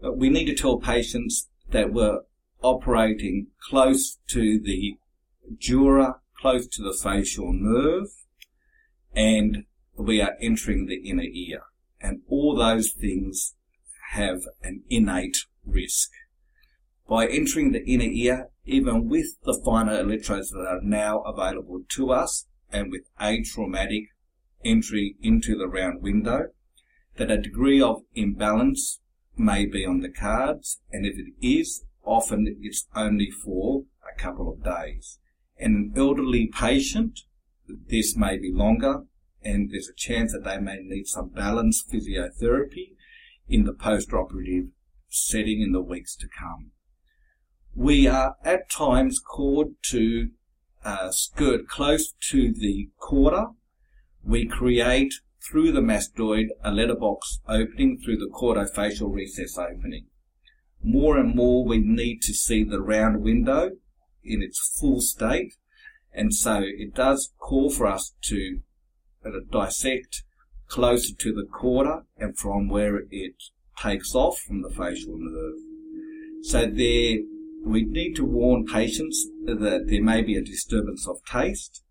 But 0.00 0.16
we 0.16 0.28
need 0.28 0.46
to 0.46 0.54
tell 0.54 0.78
patients 0.78 1.48
that 1.70 1.92
we're 1.92 2.20
operating 2.62 3.48
close 3.68 4.18
to 4.28 4.60
the 4.60 4.98
dura, 5.58 6.16
close 6.38 6.66
to 6.66 6.82
the 6.82 6.96
facial 7.02 7.52
nerve, 7.52 8.08
and 9.14 9.64
we 9.96 10.20
are 10.20 10.36
entering 10.40 10.86
the 10.86 11.08
inner 11.08 11.22
ear. 11.22 11.62
And 12.00 12.20
all 12.28 12.56
those 12.56 12.92
things 12.92 13.54
have 14.12 14.42
an 14.62 14.82
innate 14.88 15.38
risk. 15.64 16.10
By 17.10 17.26
entering 17.26 17.72
the 17.72 17.84
inner 17.84 18.04
ear, 18.04 18.50
even 18.64 19.08
with 19.08 19.42
the 19.42 19.60
finer 19.64 19.98
electrodes 19.98 20.50
that 20.50 20.60
are 20.60 20.80
now 20.80 21.22
available 21.22 21.82
to 21.88 22.12
us, 22.12 22.46
and 22.70 22.92
with 22.92 23.10
atraumatic 23.20 24.04
entry 24.64 25.16
into 25.20 25.58
the 25.58 25.66
round 25.66 26.02
window, 26.02 26.50
that 27.16 27.32
a 27.32 27.36
degree 27.36 27.82
of 27.82 28.02
imbalance 28.14 29.00
may 29.36 29.66
be 29.66 29.84
on 29.84 30.02
the 30.02 30.08
cards, 30.08 30.82
and 30.92 31.04
if 31.04 31.18
it 31.18 31.34
is, 31.44 31.84
often 32.04 32.56
it's 32.60 32.86
only 32.94 33.28
for 33.28 33.86
a 34.08 34.16
couple 34.16 34.48
of 34.48 34.62
days. 34.62 35.18
In 35.56 35.74
an 35.74 35.92
elderly 35.96 36.46
patient, 36.46 37.22
this 37.66 38.16
may 38.16 38.38
be 38.38 38.52
longer, 38.52 39.06
and 39.42 39.68
there's 39.72 39.88
a 39.88 39.94
chance 39.96 40.32
that 40.32 40.44
they 40.44 40.58
may 40.58 40.78
need 40.80 41.08
some 41.08 41.30
balance 41.30 41.82
physiotherapy 41.82 42.94
in 43.48 43.64
the 43.64 43.72
post-operative 43.72 44.66
setting 45.08 45.60
in 45.60 45.72
the 45.72 45.82
weeks 45.82 46.14
to 46.14 46.28
come. 46.28 46.70
We 47.80 48.06
are 48.06 48.36
at 48.44 48.70
times 48.70 49.18
called 49.18 49.72
to 49.84 50.28
uh, 50.84 51.10
skirt 51.12 51.66
close 51.66 52.12
to 52.30 52.52
the 52.52 52.90
chorda. 53.00 53.54
We 54.22 54.44
create 54.44 55.14
through 55.50 55.72
the 55.72 55.80
mastoid 55.80 56.48
a 56.62 56.72
letterbox 56.72 57.40
opening 57.48 57.98
through 58.04 58.18
the 58.18 58.28
chordofacial 58.30 59.10
recess 59.10 59.56
opening 59.56 60.04
more 60.82 61.16
and 61.18 61.34
more 61.34 61.64
we 61.64 61.78
need 61.78 62.20
to 62.22 62.34
see 62.34 62.64
the 62.64 62.80
round 62.80 63.22
window 63.22 63.70
in 64.22 64.42
its 64.42 64.58
full 64.78 65.00
state. 65.00 65.54
And 66.12 66.34
so 66.34 66.62
it 66.62 66.94
does 66.94 67.32
call 67.38 67.70
for 67.70 67.86
us 67.86 68.14
to 68.24 68.60
uh, 69.24 69.30
dissect 69.50 70.22
closer 70.68 71.14
to 71.14 71.32
the 71.32 71.46
chorda 71.50 72.04
and 72.18 72.36
from 72.36 72.68
where 72.68 73.02
it 73.10 73.34
takes 73.78 74.14
off 74.14 74.38
from 74.38 74.62
the 74.62 74.70
facial 74.70 75.16
nerve. 75.16 75.54
So 76.42 76.66
there, 76.66 77.18
we 77.64 77.84
need 77.84 78.14
to 78.14 78.24
warn 78.24 78.66
patients 78.66 79.26
that 79.44 79.84
there 79.86 80.02
may 80.02 80.22
be 80.22 80.36
a 80.36 80.42
disturbance 80.42 81.06
of 81.06 81.24
taste 81.24 81.82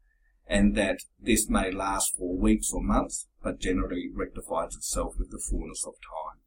and 0.48 0.76
that 0.76 1.00
this 1.20 1.48
may 1.50 1.72
last 1.72 2.16
for 2.18 2.36
weeks 2.36 2.72
or 2.74 2.82
months, 2.82 3.28
but 3.44 3.60
generally 3.60 4.10
rectifies 4.14 4.76
itself 4.76 5.14
with 5.20 5.30
the 5.30 5.38
fullness 5.38 5.86
of 5.86 5.94
time. 5.94 6.40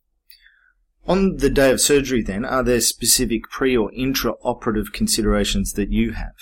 On 1.07 1.37
the 1.37 1.51
day 1.51 1.71
of 1.71 1.81
surgery, 1.81 2.23
then, 2.23 2.45
are 2.45 2.63
there 2.63 2.81
specific 2.81 3.49
pre 3.49 3.77
or 3.77 3.93
intra-operative 3.93 4.93
considerations 4.93 5.73
that 5.75 5.91
you 5.91 6.13
have? 6.13 6.35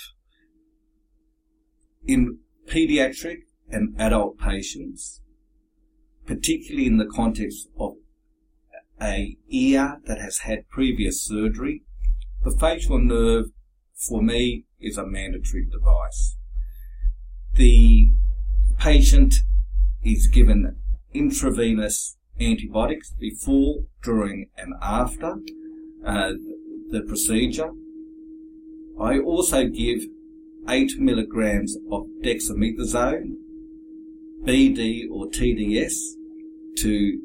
In 2.05 2.39
pediatric 2.67 3.41
and 3.69 3.95
adult 3.99 4.39
patients, 4.39 5.21
particularly 6.25 6.87
in 6.87 6.97
the 6.97 7.05
context 7.05 7.67
of 7.77 7.93
a 8.99 9.37
ear 9.49 9.99
that 10.05 10.19
has 10.19 10.39
had 10.39 10.67
previous 10.69 11.23
surgery, 11.23 11.83
the 12.43 12.51
facial 12.51 12.99
nerve 12.99 13.51
for 14.01 14.21
me, 14.21 14.65
is 14.79 14.97
a 14.97 15.05
mandatory 15.05 15.65
device. 15.65 16.37
The 17.53 18.11
patient 18.79 19.35
is 20.03 20.27
given 20.27 20.77
intravenous 21.13 22.17
antibiotics 22.39 23.11
before, 23.11 23.83
during, 24.01 24.49
and 24.57 24.73
after 24.81 25.35
uh, 26.03 26.31
the 26.89 27.01
procedure. 27.07 27.69
I 28.99 29.19
also 29.19 29.67
give 29.67 30.01
8 30.67 30.99
milligrams 30.99 31.77
of 31.91 32.07
dexamethasone, 32.23 33.35
BD 34.43 35.03
or 35.11 35.27
TDS, 35.27 35.93
to 36.77 37.19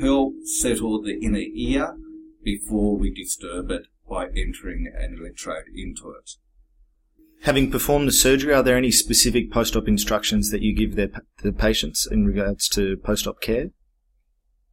help 0.00 0.34
settle 0.44 1.02
the 1.02 1.18
inner 1.22 1.44
ear 1.54 1.96
before 2.42 2.96
we 2.98 3.10
disturb 3.10 3.70
it 3.70 3.86
by 4.08 4.26
entering 4.28 4.92
an 4.96 5.16
electrode 5.18 5.66
into 5.74 6.10
it. 6.10 6.30
Having 7.42 7.70
performed 7.70 8.08
the 8.08 8.12
surgery, 8.12 8.52
are 8.52 8.62
there 8.62 8.76
any 8.76 8.90
specific 8.90 9.50
post-op 9.52 9.86
instructions 9.86 10.50
that 10.50 10.62
you 10.62 10.74
give 10.74 10.96
their, 10.96 11.10
the 11.42 11.52
patients 11.52 12.06
in 12.10 12.24
regards 12.24 12.68
to 12.70 12.96
post-op 12.96 13.40
care? 13.40 13.70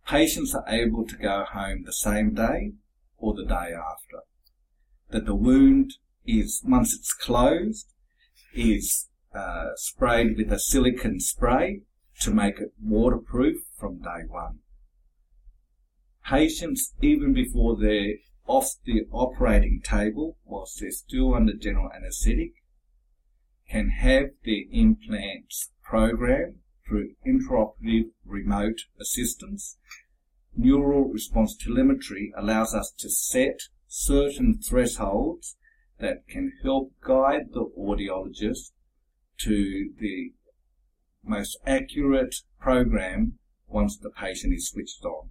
Patients 0.07 0.55
are 0.55 0.65
able 0.67 1.05
to 1.05 1.15
go 1.15 1.45
home 1.51 1.83
the 1.85 1.93
same 1.93 2.33
day 2.33 2.73
or 3.17 3.33
the 3.33 3.45
day 3.45 3.71
after. 3.73 4.23
That 5.09 5.25
the 5.25 5.35
wound 5.35 5.93
is, 6.25 6.61
once 6.65 6.95
it's 6.95 7.13
closed, 7.13 7.87
is 8.53 9.09
uh, 9.35 9.69
sprayed 9.75 10.37
with 10.37 10.51
a 10.51 10.59
silicone 10.59 11.19
spray 11.19 11.81
to 12.21 12.31
make 12.31 12.59
it 12.59 12.73
waterproof 12.81 13.57
from 13.77 13.99
day 13.99 14.23
one. 14.27 14.59
Patients, 16.25 16.93
even 17.01 17.33
before 17.33 17.77
they're 17.77 18.15
off 18.47 18.75
the 18.85 19.07
operating 19.11 19.81
table, 19.81 20.37
whilst 20.45 20.79
they're 20.79 20.91
still 20.91 21.33
under 21.33 21.53
general 21.53 21.89
anaesthetic, 21.95 22.53
can 23.69 23.89
have 23.89 24.29
their 24.43 24.63
implants 24.71 25.71
programmed 25.83 26.59
through 26.87 27.11
intraoperative 27.25 28.09
remote 28.23 28.81
assistance. 28.99 29.77
Neural 30.55 31.05
response 31.05 31.55
telemetry 31.55 32.31
allows 32.37 32.73
us 32.73 32.93
to 32.99 33.09
set 33.09 33.59
certain 33.87 34.59
thresholds 34.59 35.57
that 35.99 36.27
can 36.27 36.51
help 36.63 36.93
guide 37.01 37.47
the 37.53 37.65
audiologist 37.77 38.71
to 39.39 39.91
the 39.99 40.33
most 41.23 41.57
accurate 41.65 42.35
program 42.59 43.33
once 43.67 43.97
the 43.97 44.09
patient 44.09 44.53
is 44.53 44.69
switched 44.69 45.03
on. 45.03 45.29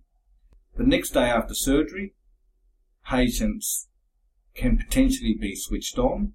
The 0.76 0.84
next 0.84 1.10
day 1.10 1.26
after 1.26 1.54
surgery, 1.54 2.14
patients 3.04 3.88
can 4.54 4.76
potentially 4.76 5.36
be 5.38 5.54
switched 5.54 5.98
on. 5.98 6.32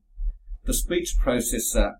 The 0.66 0.74
speech 0.74 1.16
processor 1.24 1.96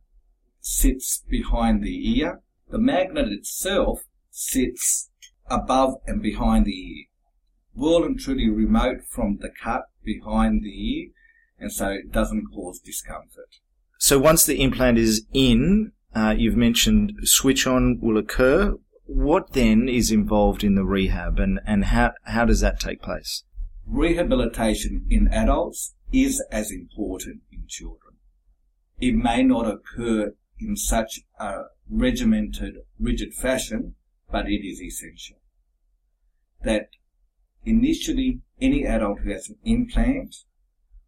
sits 0.62 1.24
behind 1.30 1.84
the 1.84 2.20
ear. 2.20 2.42
The 2.70 2.80
magnet 2.80 3.30
itself 3.30 4.02
sits 4.30 5.10
above 5.48 5.96
and 6.06 6.22
behind 6.22 6.66
the 6.66 6.78
ear. 6.78 7.06
Well 7.74 8.04
and 8.04 8.20
truly 8.20 8.50
remote 8.50 9.02
from 9.10 9.38
the 9.42 9.50
cut 9.50 9.84
behind 10.04 10.64
the 10.64 10.70
ear 10.70 11.10
and 11.60 11.72
so 11.72 11.90
it 11.90 12.12
doesn't 12.12 12.48
cause 12.54 12.80
discomfort. 12.80 13.60
So 13.98 14.18
once 14.18 14.46
the 14.46 14.62
implant 14.62 14.98
is 14.98 15.26
in, 15.34 15.92
uh, 16.16 16.34
you've 16.38 16.56
mentioned 16.56 17.14
switch 17.24 17.68
on 17.68 18.00
will 18.00 18.18
occur. 18.18 18.76
What 19.06 19.54
then 19.54 19.90
is 19.90 20.12
involved 20.12 20.64
in 20.64 20.76
the 20.76 20.86
rehab 20.86 21.40
and, 21.40 21.60
and 21.66 21.86
how, 21.86 22.14
how 22.24 22.46
does 22.46 22.62
that 22.62 22.80
take 22.80 23.02
place? 23.02 23.44
Rehabilitation 23.92 25.08
in 25.10 25.28
adults 25.30 25.96
is 26.14 26.46
as 26.52 26.72
important 26.72 27.42
in 27.52 27.64
children. 27.68 28.18
It 29.00 29.16
may 29.16 29.42
not 29.42 29.68
occur 29.68 30.36
in 30.60 30.76
such 30.76 31.22
a 31.40 31.64
regimented, 31.90 32.76
rigid 33.00 33.34
fashion, 33.34 33.96
but 34.32 34.48
it 34.48 34.64
is 34.64 34.80
essential. 34.80 35.38
That 36.62 36.90
initially 37.66 38.42
any 38.62 38.86
adult 38.86 39.22
who 39.22 39.32
has 39.32 39.50
an 39.50 39.58
implant 39.64 40.36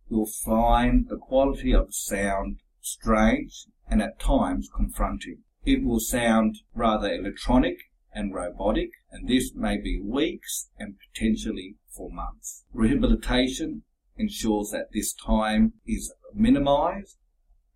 will 0.10 0.26
find 0.26 1.08
the 1.08 1.18
quality 1.18 1.76
of 1.76 1.94
sound 1.94 2.62
strange 2.82 3.68
and 3.88 4.02
at 4.02 4.20
times 4.20 4.68
confronting. 4.76 5.44
It 5.64 5.84
will 5.84 6.00
sound 6.00 6.58
rather 6.74 7.14
electronic 7.14 7.78
and 8.12 8.34
robotic, 8.34 8.90
and 9.12 9.28
this 9.30 9.54
may 9.54 9.78
be 9.78 10.02
weeks 10.02 10.70
and 10.80 10.96
potentially 11.14 11.76
for 11.96 12.10
months. 12.10 12.64
Rehabilitation 12.74 13.84
ensures 14.18 14.72
that 14.72 14.90
this 14.94 15.14
time 15.14 15.74
is 15.86 16.14
minimized 16.34 17.18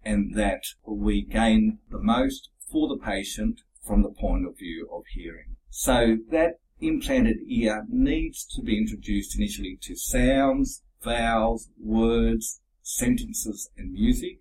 and 0.03 0.35
that 0.35 0.63
we 0.85 1.23
gain 1.23 1.79
the 1.89 1.99
most 1.99 2.49
for 2.71 2.87
the 2.87 3.03
patient 3.03 3.61
from 3.81 4.01
the 4.01 4.09
point 4.09 4.45
of 4.45 4.57
view 4.57 4.87
of 4.91 5.03
hearing. 5.13 5.55
So 5.69 6.17
that 6.29 6.59
implanted 6.79 7.37
ear 7.47 7.85
needs 7.89 8.45
to 8.55 8.61
be 8.61 8.77
introduced 8.77 9.37
initially 9.37 9.77
to 9.81 9.95
sounds 9.95 10.83
vowels, 11.01 11.69
words, 11.79 12.61
sentences, 12.81 13.69
and 13.77 13.91
music. 13.91 14.39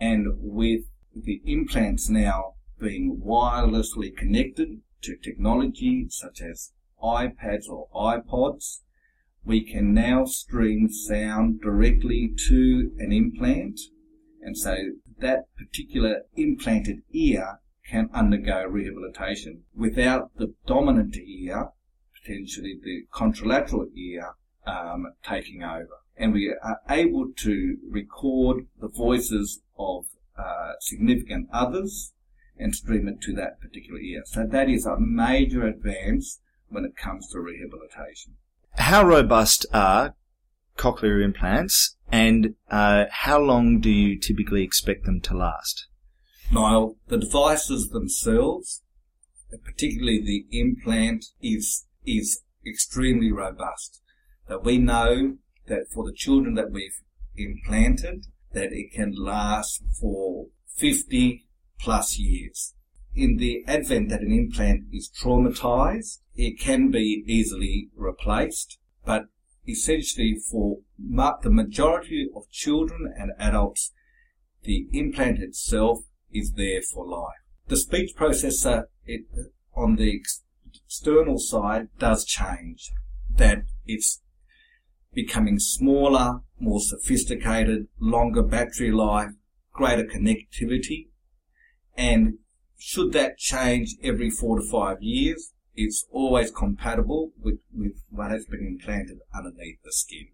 And 0.00 0.26
with 0.38 0.82
the 1.14 1.40
implants 1.44 2.08
now 2.08 2.54
being 2.80 3.20
wirelessly 3.24 4.16
connected 4.16 4.80
to 5.02 5.16
technology 5.16 6.06
such 6.08 6.40
as 6.40 6.72
iPads 7.02 7.68
or 7.68 7.88
iPods, 7.94 8.80
we 9.44 9.62
can 9.62 9.92
now 9.92 10.24
stream 10.24 10.88
sound 10.90 11.60
directly 11.60 12.34
to 12.48 12.90
an 12.98 13.12
implant. 13.12 13.78
And 14.40 14.56
so 14.56 14.76
that 15.18 15.44
particular 15.56 16.22
implanted 16.34 17.02
ear 17.12 17.60
can 17.86 18.08
undergo 18.14 18.64
rehabilitation 18.64 19.64
without 19.74 20.30
the 20.36 20.54
dominant 20.66 21.16
ear, 21.16 21.68
potentially 22.22 22.78
the 22.82 23.04
contralateral 23.12 23.86
ear, 23.94 24.34
um, 24.66 25.12
taking 25.22 25.62
over. 25.62 26.00
And 26.16 26.32
we 26.32 26.54
are 26.62 26.80
able 26.88 27.32
to 27.38 27.76
record 27.88 28.66
the 28.80 28.88
voices 28.88 29.62
of 29.78 30.06
uh, 30.38 30.72
significant 30.80 31.48
others 31.52 32.12
and 32.56 32.74
stream 32.74 33.08
it 33.08 33.20
to 33.22 33.34
that 33.34 33.60
particular 33.60 34.00
ear. 34.00 34.22
So 34.26 34.46
that 34.46 34.70
is 34.70 34.86
a 34.86 34.98
major 34.98 35.66
advance 35.66 36.40
when 36.68 36.84
it 36.84 36.96
comes 36.96 37.28
to 37.30 37.40
rehabilitation. 37.40 38.36
How 38.76 39.04
robust 39.04 39.66
are 39.72 40.14
cochlear 40.76 41.24
implants 41.24 41.96
and 42.10 42.54
uh, 42.70 43.04
how 43.10 43.40
long 43.40 43.80
do 43.80 43.90
you 43.90 44.18
typically 44.18 44.62
expect 44.62 45.04
them 45.04 45.20
to 45.22 45.36
last? 45.36 45.88
Niall, 46.52 46.96
the 47.08 47.18
devices 47.18 47.88
themselves, 47.88 48.82
particularly 49.64 50.20
the 50.20 50.46
implant, 50.58 51.26
is 51.40 51.86
is 52.04 52.42
extremely 52.66 53.32
robust 53.32 54.02
that 54.48 54.64
we 54.64 54.78
know 54.78 55.38
that 55.66 55.86
for 55.92 56.04
the 56.04 56.12
children 56.12 56.54
that 56.54 56.70
we've 56.70 57.00
implanted, 57.36 58.26
that 58.52 58.72
it 58.72 58.92
can 58.92 59.12
last 59.16 59.82
for 60.00 60.46
50 60.76 61.46
plus 61.80 62.18
years. 62.18 62.74
In 63.14 63.36
the 63.36 63.64
advent 63.66 64.08
that 64.10 64.20
an 64.20 64.32
implant 64.32 64.84
is 64.92 65.10
traumatized, 65.10 66.18
it 66.36 66.58
can 66.58 66.90
be 66.90 67.24
easily 67.26 67.90
replaced, 67.94 68.78
but 69.04 69.26
essentially 69.66 70.36
for 70.50 70.78
the 70.98 71.50
majority 71.50 72.28
of 72.34 72.50
children 72.50 73.12
and 73.16 73.32
adults, 73.38 73.92
the 74.64 74.86
implant 74.92 75.38
itself 75.38 76.00
is 76.32 76.52
there 76.52 76.82
for 76.82 77.06
life. 77.06 77.36
The 77.68 77.76
speech 77.76 78.14
processor 78.16 78.84
it, 79.06 79.22
on 79.74 79.96
the 79.96 80.20
external 80.74 81.38
side 81.38 81.88
does 81.98 82.24
change, 82.24 82.90
that 83.36 83.64
it's 83.86 84.22
becoming 85.12 85.58
smaller, 85.58 86.40
more 86.58 86.80
sophisticated, 86.80 87.86
longer 88.00 88.42
battery 88.42 88.90
life, 88.90 89.30
greater 89.72 90.04
connectivity. 90.04 91.08
And 91.96 92.38
should 92.76 93.12
that 93.12 93.38
change 93.38 93.94
every 94.02 94.30
four 94.30 94.58
to 94.58 94.66
five 94.68 94.98
years, 95.00 95.52
it's 95.76 96.06
always 96.10 96.50
compatible 96.50 97.32
with, 97.42 97.58
with 97.76 98.02
what 98.10 98.30
has 98.30 98.46
been 98.46 98.66
implanted 98.66 99.18
underneath 99.34 99.78
the 99.84 99.92
skin. 99.92 100.28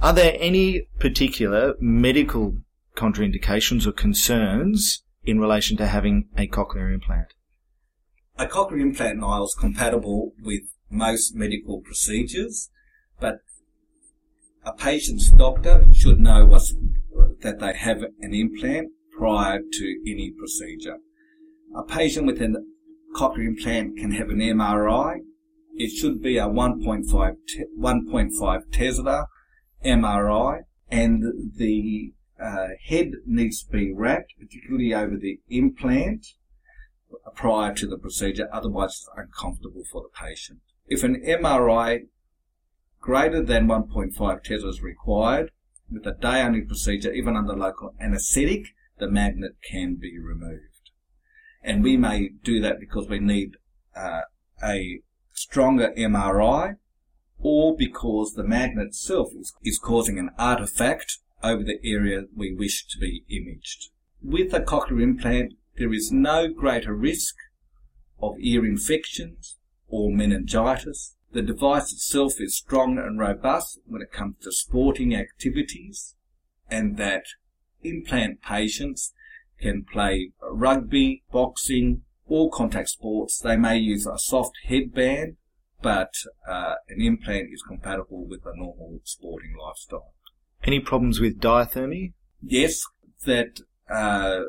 Are 0.00 0.12
there 0.12 0.36
any 0.38 0.82
particular 0.98 1.74
medical 1.80 2.58
contraindications 2.96 3.86
or 3.86 3.92
concerns 3.92 5.02
in 5.24 5.40
relation 5.40 5.76
to 5.78 5.86
having 5.86 6.28
a 6.36 6.46
cochlear 6.46 6.92
implant? 6.92 7.34
A 8.38 8.46
cochlear 8.46 8.80
implant, 8.80 9.22
is 9.44 9.56
compatible 9.58 10.32
with 10.42 10.62
most 10.90 11.34
medical 11.34 11.80
procedures, 11.80 12.70
but 13.18 13.38
a 14.64 14.72
patient's 14.72 15.30
doctor 15.30 15.86
should 15.94 16.20
know 16.20 16.46
that 17.40 17.58
they 17.60 17.72
have 17.74 18.02
an 18.20 18.34
implant 18.34 18.88
prior 19.16 19.60
to 19.72 20.00
any 20.06 20.32
procedure. 20.36 20.98
A 21.74 21.82
patient 21.82 22.26
with 22.26 22.40
a 22.42 22.62
cochlear 23.16 23.46
implant 23.46 23.96
can 23.96 24.12
have 24.12 24.28
an 24.28 24.38
MRI. 24.38 25.20
It 25.74 25.90
should 25.90 26.22
be 26.22 26.36
a 26.38 26.46
1.5, 26.46 27.36
te- 27.46 27.64
1.5 27.78 28.60
Tesla 28.70 29.26
MRI 29.84 30.60
and 30.90 31.22
the 31.56 32.12
uh, 32.42 32.68
head 32.86 33.12
needs 33.26 33.62
to 33.64 33.70
be 33.70 33.92
wrapped, 33.92 34.34
particularly 34.38 34.94
over 34.94 35.16
the 35.16 35.40
implant, 35.48 36.26
prior 37.34 37.74
to 37.74 37.86
the 37.86 37.98
procedure, 37.98 38.48
otherwise 38.52 38.90
it's 38.90 39.08
uncomfortable 39.16 39.82
for 39.90 40.02
the 40.02 40.26
patient. 40.26 40.60
If 40.86 41.02
an 41.02 41.22
MRI 41.24 42.06
greater 43.00 43.42
than 43.42 43.66
1.5 43.66 44.42
Tesla 44.42 44.68
is 44.68 44.82
required, 44.82 45.50
with 45.90 46.06
a 46.06 46.12
day 46.12 46.42
only 46.42 46.62
procedure, 46.62 47.12
even 47.12 47.36
under 47.36 47.54
local 47.54 47.94
anaesthetic, 48.00 48.66
the 48.98 49.08
magnet 49.08 49.52
can 49.62 49.96
be 49.96 50.18
removed. 50.18 50.75
And 51.66 51.82
we 51.82 51.96
may 51.96 52.30
do 52.44 52.60
that 52.60 52.78
because 52.78 53.08
we 53.08 53.18
need 53.18 53.56
uh, 53.96 54.20
a 54.62 55.00
stronger 55.32 55.92
MRI 55.98 56.76
or 57.40 57.76
because 57.76 58.34
the 58.34 58.44
magnet 58.44 58.86
itself 58.86 59.30
is, 59.38 59.52
is 59.64 59.78
causing 59.78 60.16
an 60.16 60.30
artifact 60.38 61.18
over 61.42 61.64
the 61.64 61.80
area 61.82 62.22
we 62.34 62.54
wish 62.54 62.86
to 62.86 62.98
be 62.98 63.24
imaged. 63.28 63.90
With 64.22 64.54
a 64.54 64.60
cochlear 64.60 65.02
implant, 65.02 65.54
there 65.76 65.92
is 65.92 66.12
no 66.12 66.48
greater 66.48 66.94
risk 66.94 67.34
of 68.22 68.36
ear 68.38 68.64
infections 68.64 69.58
or 69.88 70.12
meningitis. 70.12 71.16
The 71.32 71.42
device 71.42 71.92
itself 71.92 72.34
is 72.38 72.56
strong 72.56 72.96
and 72.96 73.18
robust 73.18 73.80
when 73.86 74.02
it 74.02 74.12
comes 74.12 74.36
to 74.42 74.52
sporting 74.52 75.16
activities 75.16 76.14
and 76.70 76.96
that 76.96 77.24
implant 77.82 78.40
patients 78.40 79.12
can 79.60 79.84
play 79.84 80.30
rugby, 80.42 81.22
boxing, 81.32 82.02
or 82.26 82.50
contact 82.50 82.90
sports. 82.90 83.38
They 83.38 83.56
may 83.56 83.78
use 83.78 84.06
a 84.06 84.18
soft 84.18 84.56
headband, 84.64 85.36
but 85.82 86.14
uh, 86.48 86.74
an 86.88 87.00
implant 87.00 87.48
is 87.52 87.62
compatible 87.62 88.26
with 88.26 88.40
a 88.44 88.56
normal 88.56 89.00
sporting 89.04 89.54
lifestyle. 89.60 90.14
Any 90.64 90.80
problems 90.80 91.20
with 91.20 91.40
diathermy? 91.40 92.12
Yes, 92.42 92.82
that 93.24 93.60
uh, 93.88 94.44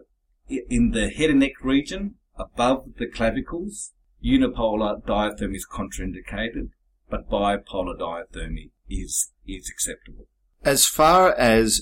in 0.49 0.91
the 0.91 1.09
head 1.09 1.29
and 1.29 1.39
neck 1.39 1.63
region 1.63 2.15
above 2.37 2.85
the 2.97 3.07
clavicles, 3.07 3.93
unipolar 4.23 5.01
diathermy 5.03 5.55
is 5.55 5.67
contraindicated, 5.67 6.69
but 7.09 7.29
bipolar 7.29 7.97
diathermy 7.97 8.71
is 8.89 9.31
is 9.45 9.69
acceptable. 9.69 10.27
As 10.63 10.85
far 10.85 11.33
as 11.33 11.81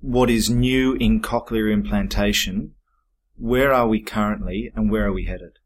what 0.00 0.30
is 0.30 0.48
new 0.48 0.94
in 0.94 1.20
cochlear 1.20 1.72
implantation, 1.72 2.74
where 3.36 3.72
are 3.72 3.88
we 3.88 4.00
currently 4.00 4.72
and 4.74 4.90
where 4.90 5.06
are 5.06 5.12
we 5.12 5.26
headed? 5.26 5.58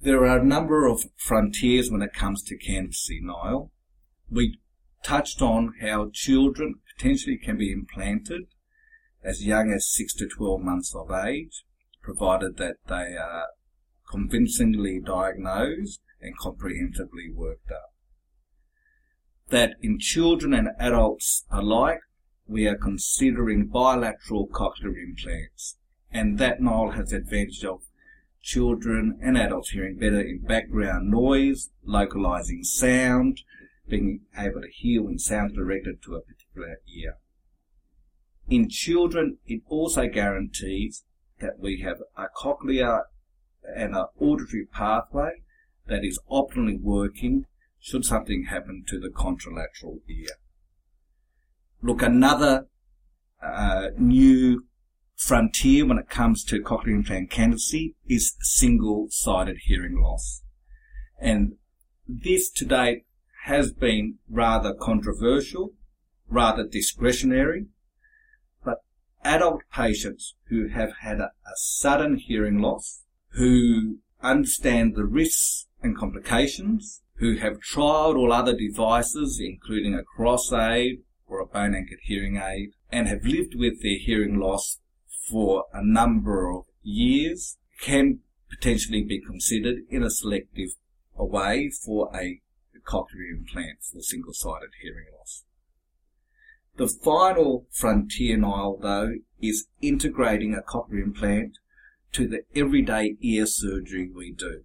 There 0.00 0.26
are 0.26 0.38
a 0.38 0.44
number 0.44 0.86
of 0.86 1.04
frontiers 1.16 1.90
when 1.90 2.02
it 2.02 2.12
comes 2.12 2.42
to 2.44 2.58
candidacy, 2.58 3.20
Niall. 3.22 3.72
We 4.30 4.58
touched 5.02 5.40
on 5.40 5.74
how 5.80 6.10
children 6.12 6.76
potentially 6.96 7.38
can 7.38 7.56
be 7.56 7.72
implanted 7.72 8.42
as 9.22 9.44
young 9.44 9.72
as 9.72 9.92
6 9.92 10.14
to 10.14 10.28
12 10.28 10.60
months 10.60 10.94
of 10.94 11.10
age, 11.10 11.64
provided 12.02 12.56
that 12.58 12.76
they 12.88 13.16
are 13.16 13.46
convincingly 14.10 15.00
diagnosed 15.04 16.00
and 16.20 16.36
comprehensively 16.38 17.30
worked 17.32 17.70
up. 17.72 17.92
That 19.48 19.76
in 19.80 19.98
children 19.98 20.52
and 20.52 20.70
adults 20.78 21.44
alike, 21.50 22.00
we 22.48 22.66
are 22.66 22.76
considering 22.76 23.66
bilateral 23.66 24.48
cochlear 24.48 24.94
implants, 24.96 25.76
and 26.10 26.38
that 26.38 26.60
Niall 26.60 26.92
has 26.92 27.10
the 27.10 27.16
advantage 27.16 27.64
of 27.64 27.82
children 28.42 29.18
and 29.20 29.36
adults 29.36 29.70
hearing 29.70 29.98
better 29.98 30.20
in 30.20 30.38
background 30.38 31.10
noise, 31.10 31.70
localizing 31.84 32.62
sound, 32.62 33.42
being 33.88 34.20
able 34.36 34.62
to 34.62 34.70
hear 34.70 35.02
when 35.02 35.18
sound 35.18 35.54
directed 35.54 36.02
to 36.02 36.14
a 36.14 36.20
particular 36.20 36.80
ear. 36.96 37.16
In 38.48 38.68
children, 38.68 39.38
it 39.46 39.62
also 39.68 40.06
guarantees 40.08 41.04
that 41.40 41.58
we 41.58 41.80
have 41.80 41.98
a 42.16 42.26
cochlear 42.36 43.02
and 43.76 43.96
an 43.96 44.06
auditory 44.20 44.66
pathway 44.66 45.42
that 45.88 46.04
is 46.04 46.20
optimally 46.30 46.80
working 46.80 47.46
should 47.86 48.04
something 48.04 48.46
happen 48.50 48.82
to 48.84 48.98
the 48.98 49.08
contralateral 49.08 50.00
ear. 50.08 50.34
Look, 51.80 52.02
another 52.02 52.66
uh, 53.40 53.90
new 53.96 54.64
frontier 55.14 55.86
when 55.86 55.96
it 55.96 56.10
comes 56.10 56.42
to 56.46 56.60
cochlear 56.60 56.96
implant 56.96 57.30
candidacy 57.30 57.94
is 58.04 58.34
single-sided 58.40 59.58
hearing 59.66 60.02
loss. 60.02 60.42
And 61.20 61.52
this 62.08 62.50
to 62.54 62.64
date 62.64 63.04
has 63.44 63.72
been 63.72 64.16
rather 64.28 64.74
controversial, 64.74 65.74
rather 66.28 66.66
discretionary, 66.66 67.66
but 68.64 68.78
adult 69.22 69.62
patients 69.72 70.34
who 70.48 70.70
have 70.70 70.90
had 71.02 71.20
a, 71.20 71.30
a 71.46 71.54
sudden 71.54 72.16
hearing 72.16 72.58
loss, 72.58 73.04
who 73.34 73.98
understand 74.20 74.96
the 74.96 75.04
risks 75.04 75.68
and 75.84 75.96
complications, 75.96 77.02
who 77.18 77.36
have 77.36 77.60
tried 77.60 78.14
all 78.14 78.32
other 78.32 78.54
devices, 78.54 79.40
including 79.40 79.94
a 79.94 80.02
CROS 80.02 80.52
aid 80.52 81.02
or 81.26 81.40
a 81.40 81.46
bone 81.46 81.74
anchored 81.74 81.98
hearing 82.02 82.36
aid, 82.36 82.70
and 82.90 83.08
have 83.08 83.24
lived 83.24 83.54
with 83.54 83.82
their 83.82 83.98
hearing 83.98 84.38
loss 84.38 84.78
for 85.28 85.64
a 85.72 85.84
number 85.84 86.50
of 86.50 86.64
years, 86.82 87.56
can 87.80 88.20
potentially 88.48 89.02
be 89.02 89.20
considered 89.20 89.78
in 89.88 90.02
a 90.02 90.10
selective 90.10 90.70
way 91.14 91.70
for 91.70 92.10
a 92.14 92.40
cochlear 92.86 93.30
implant 93.32 93.78
for 93.82 94.00
single-sided 94.00 94.70
hearing 94.80 95.06
loss. 95.18 95.44
The 96.76 96.88
final 96.88 97.66
frontier, 97.72 98.36
Niall, 98.36 98.78
though, 98.80 99.14
is 99.40 99.66
integrating 99.80 100.54
a 100.54 100.62
cochlear 100.62 101.02
implant 101.02 101.58
to 102.12 102.28
the 102.28 102.42
everyday 102.54 103.16
ear 103.20 103.46
surgery 103.46 104.10
we 104.14 104.32
do. 104.32 104.62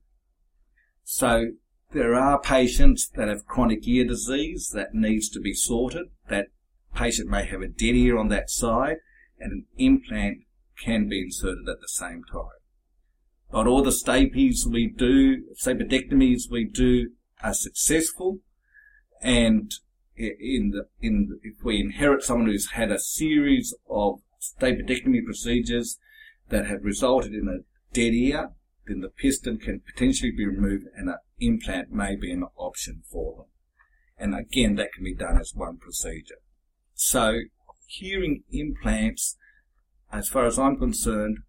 So 1.03 1.53
there 1.93 2.15
are 2.15 2.39
patients 2.39 3.09
that 3.15 3.27
have 3.27 3.45
chronic 3.45 3.87
ear 3.87 4.05
disease 4.05 4.71
that 4.73 4.93
needs 4.93 5.29
to 5.29 5.39
be 5.39 5.53
sorted. 5.53 6.07
That 6.29 6.47
patient 6.95 7.29
may 7.29 7.45
have 7.45 7.61
a 7.61 7.67
dead 7.67 7.95
ear 7.95 8.17
on 8.17 8.29
that 8.29 8.49
side 8.49 8.97
and 9.39 9.51
an 9.51 9.65
implant 9.77 10.39
can 10.83 11.09
be 11.09 11.21
inserted 11.21 11.67
at 11.67 11.81
the 11.81 11.87
same 11.87 12.23
time. 12.31 12.49
Not 13.51 13.67
all 13.67 13.83
the 13.83 13.91
stapes 13.91 14.65
we 14.65 14.87
do, 14.87 15.43
stapedectomies 15.61 16.49
we 16.49 16.63
do 16.63 17.11
are 17.43 17.53
successful, 17.53 18.39
and 19.21 19.73
in 20.15 20.71
the, 20.71 20.87
in 21.01 21.27
the, 21.29 21.39
if 21.43 21.63
we 21.63 21.79
inherit 21.79 22.23
someone 22.23 22.47
who's 22.47 22.71
had 22.71 22.91
a 22.91 22.99
series 22.99 23.75
of 23.89 24.21
stapedectomy 24.39 25.25
procedures 25.25 25.97
that 26.49 26.67
have 26.67 26.83
resulted 26.83 27.33
in 27.33 27.47
a 27.47 27.93
dead 27.93 28.13
ear, 28.13 28.51
then 28.87 29.01
the 29.01 29.09
piston 29.09 29.57
can 29.57 29.81
potentially 29.81 30.31
be 30.31 30.45
removed 30.45 30.85
and 30.95 31.09
an 31.09 31.17
implant 31.39 31.91
may 31.91 32.15
be 32.15 32.31
an 32.31 32.45
option 32.55 33.03
for 33.09 33.35
them. 33.37 33.45
And 34.17 34.35
again, 34.35 34.75
that 34.75 34.93
can 34.93 35.03
be 35.03 35.15
done 35.15 35.37
as 35.39 35.53
one 35.55 35.77
procedure. 35.77 36.39
So, 36.93 37.39
hearing 37.87 38.43
implants, 38.51 39.37
as 40.11 40.29
far 40.29 40.45
as 40.45 40.59
I'm 40.59 40.77
concerned, 40.77 41.39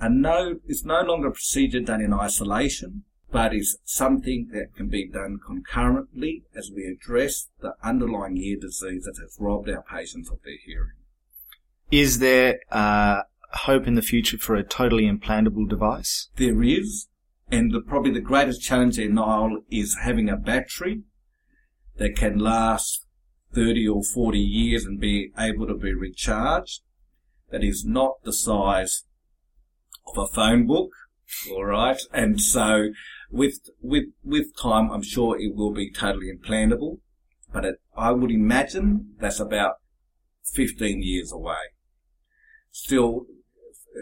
are 0.00 0.10
no, 0.10 0.56
is 0.66 0.84
no 0.84 1.02
longer 1.02 1.28
a 1.28 1.32
procedure 1.32 1.80
done 1.80 2.00
in 2.00 2.14
isolation 2.14 3.04
but 3.32 3.54
is 3.54 3.78
something 3.84 4.48
that 4.52 4.74
can 4.74 4.88
be 4.88 5.08
done 5.08 5.38
concurrently 5.44 6.44
as 6.56 6.70
we 6.74 6.84
address 6.84 7.48
the 7.60 7.74
underlying 7.82 8.36
ear 8.36 8.56
disease 8.60 9.04
that 9.04 9.16
has 9.20 9.36
robbed 9.38 9.68
our 9.68 9.82
patients 9.82 10.30
of 10.30 10.38
their 10.42 10.56
hearing. 10.64 10.96
Is 11.90 12.18
there 12.18 12.60
uh, 12.70 13.22
hope 13.52 13.86
in 13.86 13.94
the 13.94 14.02
future 14.02 14.38
for 14.38 14.54
a 14.54 14.64
totally 14.64 15.04
implantable 15.04 15.68
device? 15.68 16.28
There 16.36 16.62
is, 16.62 17.08
and 17.50 17.72
the, 17.72 17.80
probably 17.80 18.12
the 18.12 18.20
greatest 18.20 18.62
challenge 18.62 18.96
there, 18.96 19.08
Niall, 19.08 19.62
is 19.70 19.98
having 20.02 20.28
a 20.28 20.36
battery 20.36 21.02
that 21.96 22.16
can 22.16 22.38
last 22.38 23.06
30 23.54 23.88
or 23.88 24.02
40 24.02 24.38
years 24.38 24.84
and 24.84 25.00
be 25.00 25.32
able 25.38 25.66
to 25.66 25.74
be 25.74 25.92
recharged. 25.92 26.82
That 27.50 27.64
is 27.64 27.84
not 27.84 28.22
the 28.22 28.32
size 28.32 29.04
of 30.06 30.16
a 30.16 30.26
phone 30.28 30.66
book, 30.66 30.90
all 31.50 31.64
right? 31.64 32.00
And 32.12 32.40
so 32.40 32.90
with 33.30 33.70
with 33.80 34.04
with 34.24 34.56
time, 34.56 34.90
I'm 34.90 35.02
sure 35.02 35.38
it 35.38 35.54
will 35.54 35.72
be 35.72 35.90
totally 35.90 36.30
implantable, 36.32 36.98
but 37.52 37.64
it, 37.64 37.76
I 37.96 38.12
would 38.12 38.30
imagine 38.30 39.14
that's 39.18 39.40
about 39.40 39.74
15 40.44 41.02
years 41.02 41.32
away. 41.32 41.74
Still, 42.70 43.26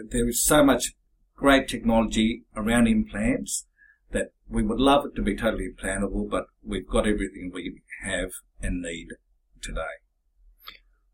there 0.09 0.27
is 0.27 0.43
so 0.43 0.63
much 0.63 0.93
great 1.35 1.67
technology 1.67 2.43
around 2.55 2.87
implants 2.87 3.65
that 4.11 4.31
we 4.49 4.63
would 4.63 4.79
love 4.79 5.05
it 5.05 5.15
to 5.15 5.21
be 5.21 5.35
totally 5.35 5.69
implantable, 5.69 6.29
but 6.29 6.47
we've 6.63 6.87
got 6.87 7.07
everything 7.07 7.51
we 7.53 7.81
have 8.03 8.31
and 8.61 8.81
need 8.81 9.09
today. 9.61 9.99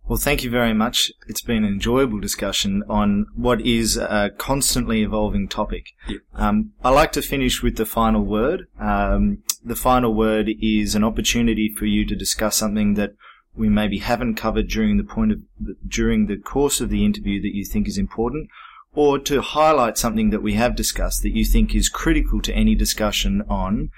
Well, 0.07 0.19
thank 0.19 0.43
you 0.43 0.51
very 0.51 0.73
much. 0.73 1.11
It's 1.27 1.41
been 1.41 1.63
an 1.63 1.73
enjoyable 1.73 2.19
discussion 2.19 2.83
on 2.87 3.25
what 3.33 3.61
is 3.61 3.97
a 3.97 4.29
constantly 4.37 5.01
evolving 5.01 5.47
topic. 5.47 5.87
Yeah. 6.07 6.17
Um, 6.35 6.73
I 6.83 6.91
like 6.91 7.11
to 7.13 7.23
finish 7.23 7.63
with 7.63 7.77
the 7.77 7.87
final 7.87 8.23
word. 8.23 8.67
Um, 8.79 9.39
the 9.63 9.75
final 9.75 10.13
word 10.13 10.47
is 10.61 10.93
an 10.93 11.03
opportunity 11.03 11.73
for 11.75 11.87
you 11.87 12.05
to 12.05 12.15
discuss 12.15 12.55
something 12.55 12.93
that 12.93 13.13
we 13.55 13.67
maybe 13.67 13.97
haven't 13.97 14.35
covered 14.35 14.67
during 14.67 14.97
the 14.97 15.03
point 15.03 15.31
of 15.31 15.39
during 15.87 16.27
the 16.27 16.37
course 16.37 16.81
of 16.81 16.89
the 16.89 17.03
interview 17.03 17.41
that 17.41 17.55
you 17.55 17.65
think 17.65 17.87
is 17.87 17.97
important, 17.97 18.49
or 18.95 19.19
to 19.19 19.41
highlight 19.41 19.97
something 19.97 20.29
that 20.29 20.41
we 20.41 20.53
have 20.53 20.75
discussed 20.75 21.21
that 21.23 21.35
you 21.35 21.45
think 21.45 21.75
is 21.75 21.89
critical 21.89 22.41
to 22.41 22.53
any 22.53 22.75
discussion 22.75 23.43
on 23.49 23.89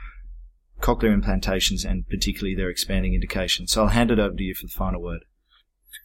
cochlear 0.82 1.20
implantations 1.20 1.86
and 1.86 2.08
particularly 2.08 2.56
their 2.56 2.70
expanding 2.70 3.14
indication. 3.14 3.68
So 3.68 3.84
I'll 3.84 3.90
hand 3.90 4.12
it 4.12 4.20
over 4.20 4.36
to 4.36 4.44
you 4.44 4.54
for 4.54 4.66
the 4.66 4.72
final 4.72 5.02
word. 5.02 5.26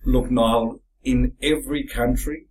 Look, 0.04 0.30
Niall, 0.30 0.80
in 1.04 1.32
every 1.42 1.86
country, 1.86 2.46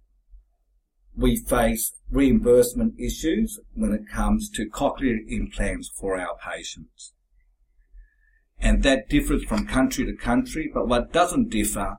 we 1.16 1.36
face 1.36 1.94
reimbursement 2.10 3.00
issues 3.00 3.60
when 3.74 3.92
it 3.92 4.10
comes 4.12 4.50
to 4.52 4.70
cochlear 4.70 5.18
implants 5.28 5.90
for 5.90 6.20
our 6.20 6.36
patients. 6.44 7.14
And 8.60 8.84
that 8.84 9.10
differs 9.10 9.44
from 9.44 9.66
country 9.66 10.06
to 10.06 10.16
country, 10.16 10.70
but 10.74 10.88
what 10.88 11.12
doesn't 11.12 11.50
differ 11.50 11.98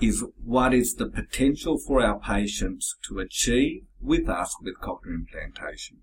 is 0.00 0.24
what 0.42 0.74
is 0.74 0.94
the 0.94 1.06
potential 1.06 1.78
for 1.78 2.02
our 2.02 2.18
patients 2.18 2.96
to 3.08 3.18
achieve 3.18 3.84
with 4.00 4.28
us 4.28 4.54
with 4.62 4.80
cochlear 4.80 5.14
implantation. 5.14 5.98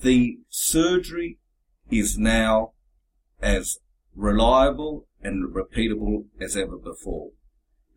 The 0.00 0.38
surgery 0.48 1.38
is 1.90 2.16
now 2.16 2.72
as 3.42 3.78
reliable 4.14 5.06
and 5.22 5.54
repeatable 5.54 6.24
as 6.40 6.56
ever 6.56 6.78
before. 6.78 7.30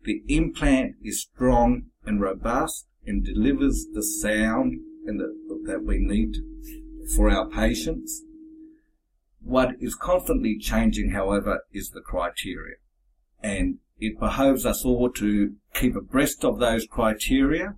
The 0.04 0.22
implant 0.28 0.96
is 1.02 1.22
strong 1.22 1.84
and 2.04 2.20
robust 2.20 2.86
and 3.06 3.24
delivers 3.24 3.86
the 3.92 4.02
sound 4.02 4.80
and 5.06 5.18
the, 5.18 5.34
that 5.66 5.82
we 5.82 5.98
need 5.98 6.36
for 7.16 7.30
our 7.30 7.48
patients. 7.48 8.22
What 9.40 9.76
is 9.80 9.94
constantly 9.94 10.58
changing, 10.58 11.10
however, 11.10 11.60
is 11.72 11.90
the 11.90 12.00
criteria. 12.00 12.76
And 13.44 13.78
it 13.98 14.18
behoves 14.18 14.64
us 14.64 14.86
all 14.86 15.10
to 15.10 15.54
keep 15.74 15.94
abreast 15.94 16.44
of 16.46 16.58
those 16.58 16.86
criteria 16.86 17.74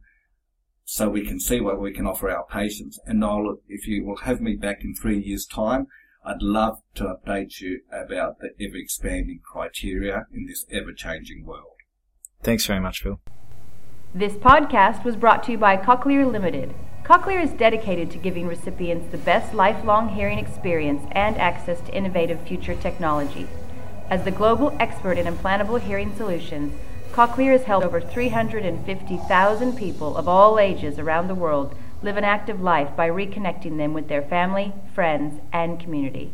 so 0.85 1.09
we 1.09 1.27
can 1.27 1.41
see 1.41 1.61
what 1.61 1.81
we 1.81 1.93
can 1.93 2.07
offer 2.07 2.31
our 2.31 2.47
patients. 2.47 3.01
And 3.05 3.19
Noel, 3.19 3.57
if 3.69 3.89
you 3.89 4.05
will 4.05 4.19
have 4.19 4.41
me 4.41 4.55
back 4.55 4.85
in 4.85 4.95
three 4.95 5.19
years' 5.19 5.45
time, 5.45 5.89
I'd 6.25 6.41
love 6.41 6.83
to 6.95 7.05
update 7.05 7.61
you 7.61 7.81
about 7.93 8.39
the 8.39 8.51
ever 8.65 8.77
expanding 8.77 9.41
criteria 9.45 10.27
in 10.33 10.47
this 10.47 10.67
ever 10.71 10.93
changing 10.93 11.45
world. 11.45 11.75
Thanks 12.45 12.65
very 12.67 12.81
much, 12.81 13.03
Phil. 13.03 13.19
This 14.15 14.35
podcast 14.35 15.05
was 15.05 15.17
brought 15.17 15.43
to 15.45 15.53
you 15.53 15.59
by 15.59 15.77
Cochlear 15.77 16.31
Limited. 16.31 16.75
Cochlear 17.03 17.43
is 17.43 17.53
dedicated 17.53 18.11
to 18.13 18.19
giving 18.19 18.47
recipients 18.47 19.11
the 19.11 19.19
best 19.19 19.53
lifelong 19.53 20.11
hearing 20.11 20.39
experience 20.39 21.03
and 21.11 21.37
access 21.39 21.81
to 21.83 21.95
innovative 21.95 22.41
future 22.43 22.77
technology. 22.77 23.49
As 24.09 24.23
the 24.23 24.31
global 24.31 24.77
expert 24.79 25.19
in 25.19 25.27
implantable 25.27 25.81
hearing 25.81 26.15
solutions, 26.15 26.73
Cochlear 27.11 27.53
has 27.53 27.65
helped 27.65 27.85
over 27.85 28.01
350,000 28.01 29.77
people 29.77 30.17
of 30.17 30.29
all 30.29 30.61
ages 30.61 30.99
around 30.99 31.27
the 31.27 31.35
world 31.35 31.75
live 32.03 32.17
an 32.17 32.23
active 32.25 32.61
life 32.61 32.95
by 32.95 33.09
reconnecting 33.09 33.79
them 33.79 33.95
with 33.95 34.07
their 34.07 34.23
family, 34.23 34.73
friends, 34.95 35.41
and 35.53 35.81
community. 35.81 36.31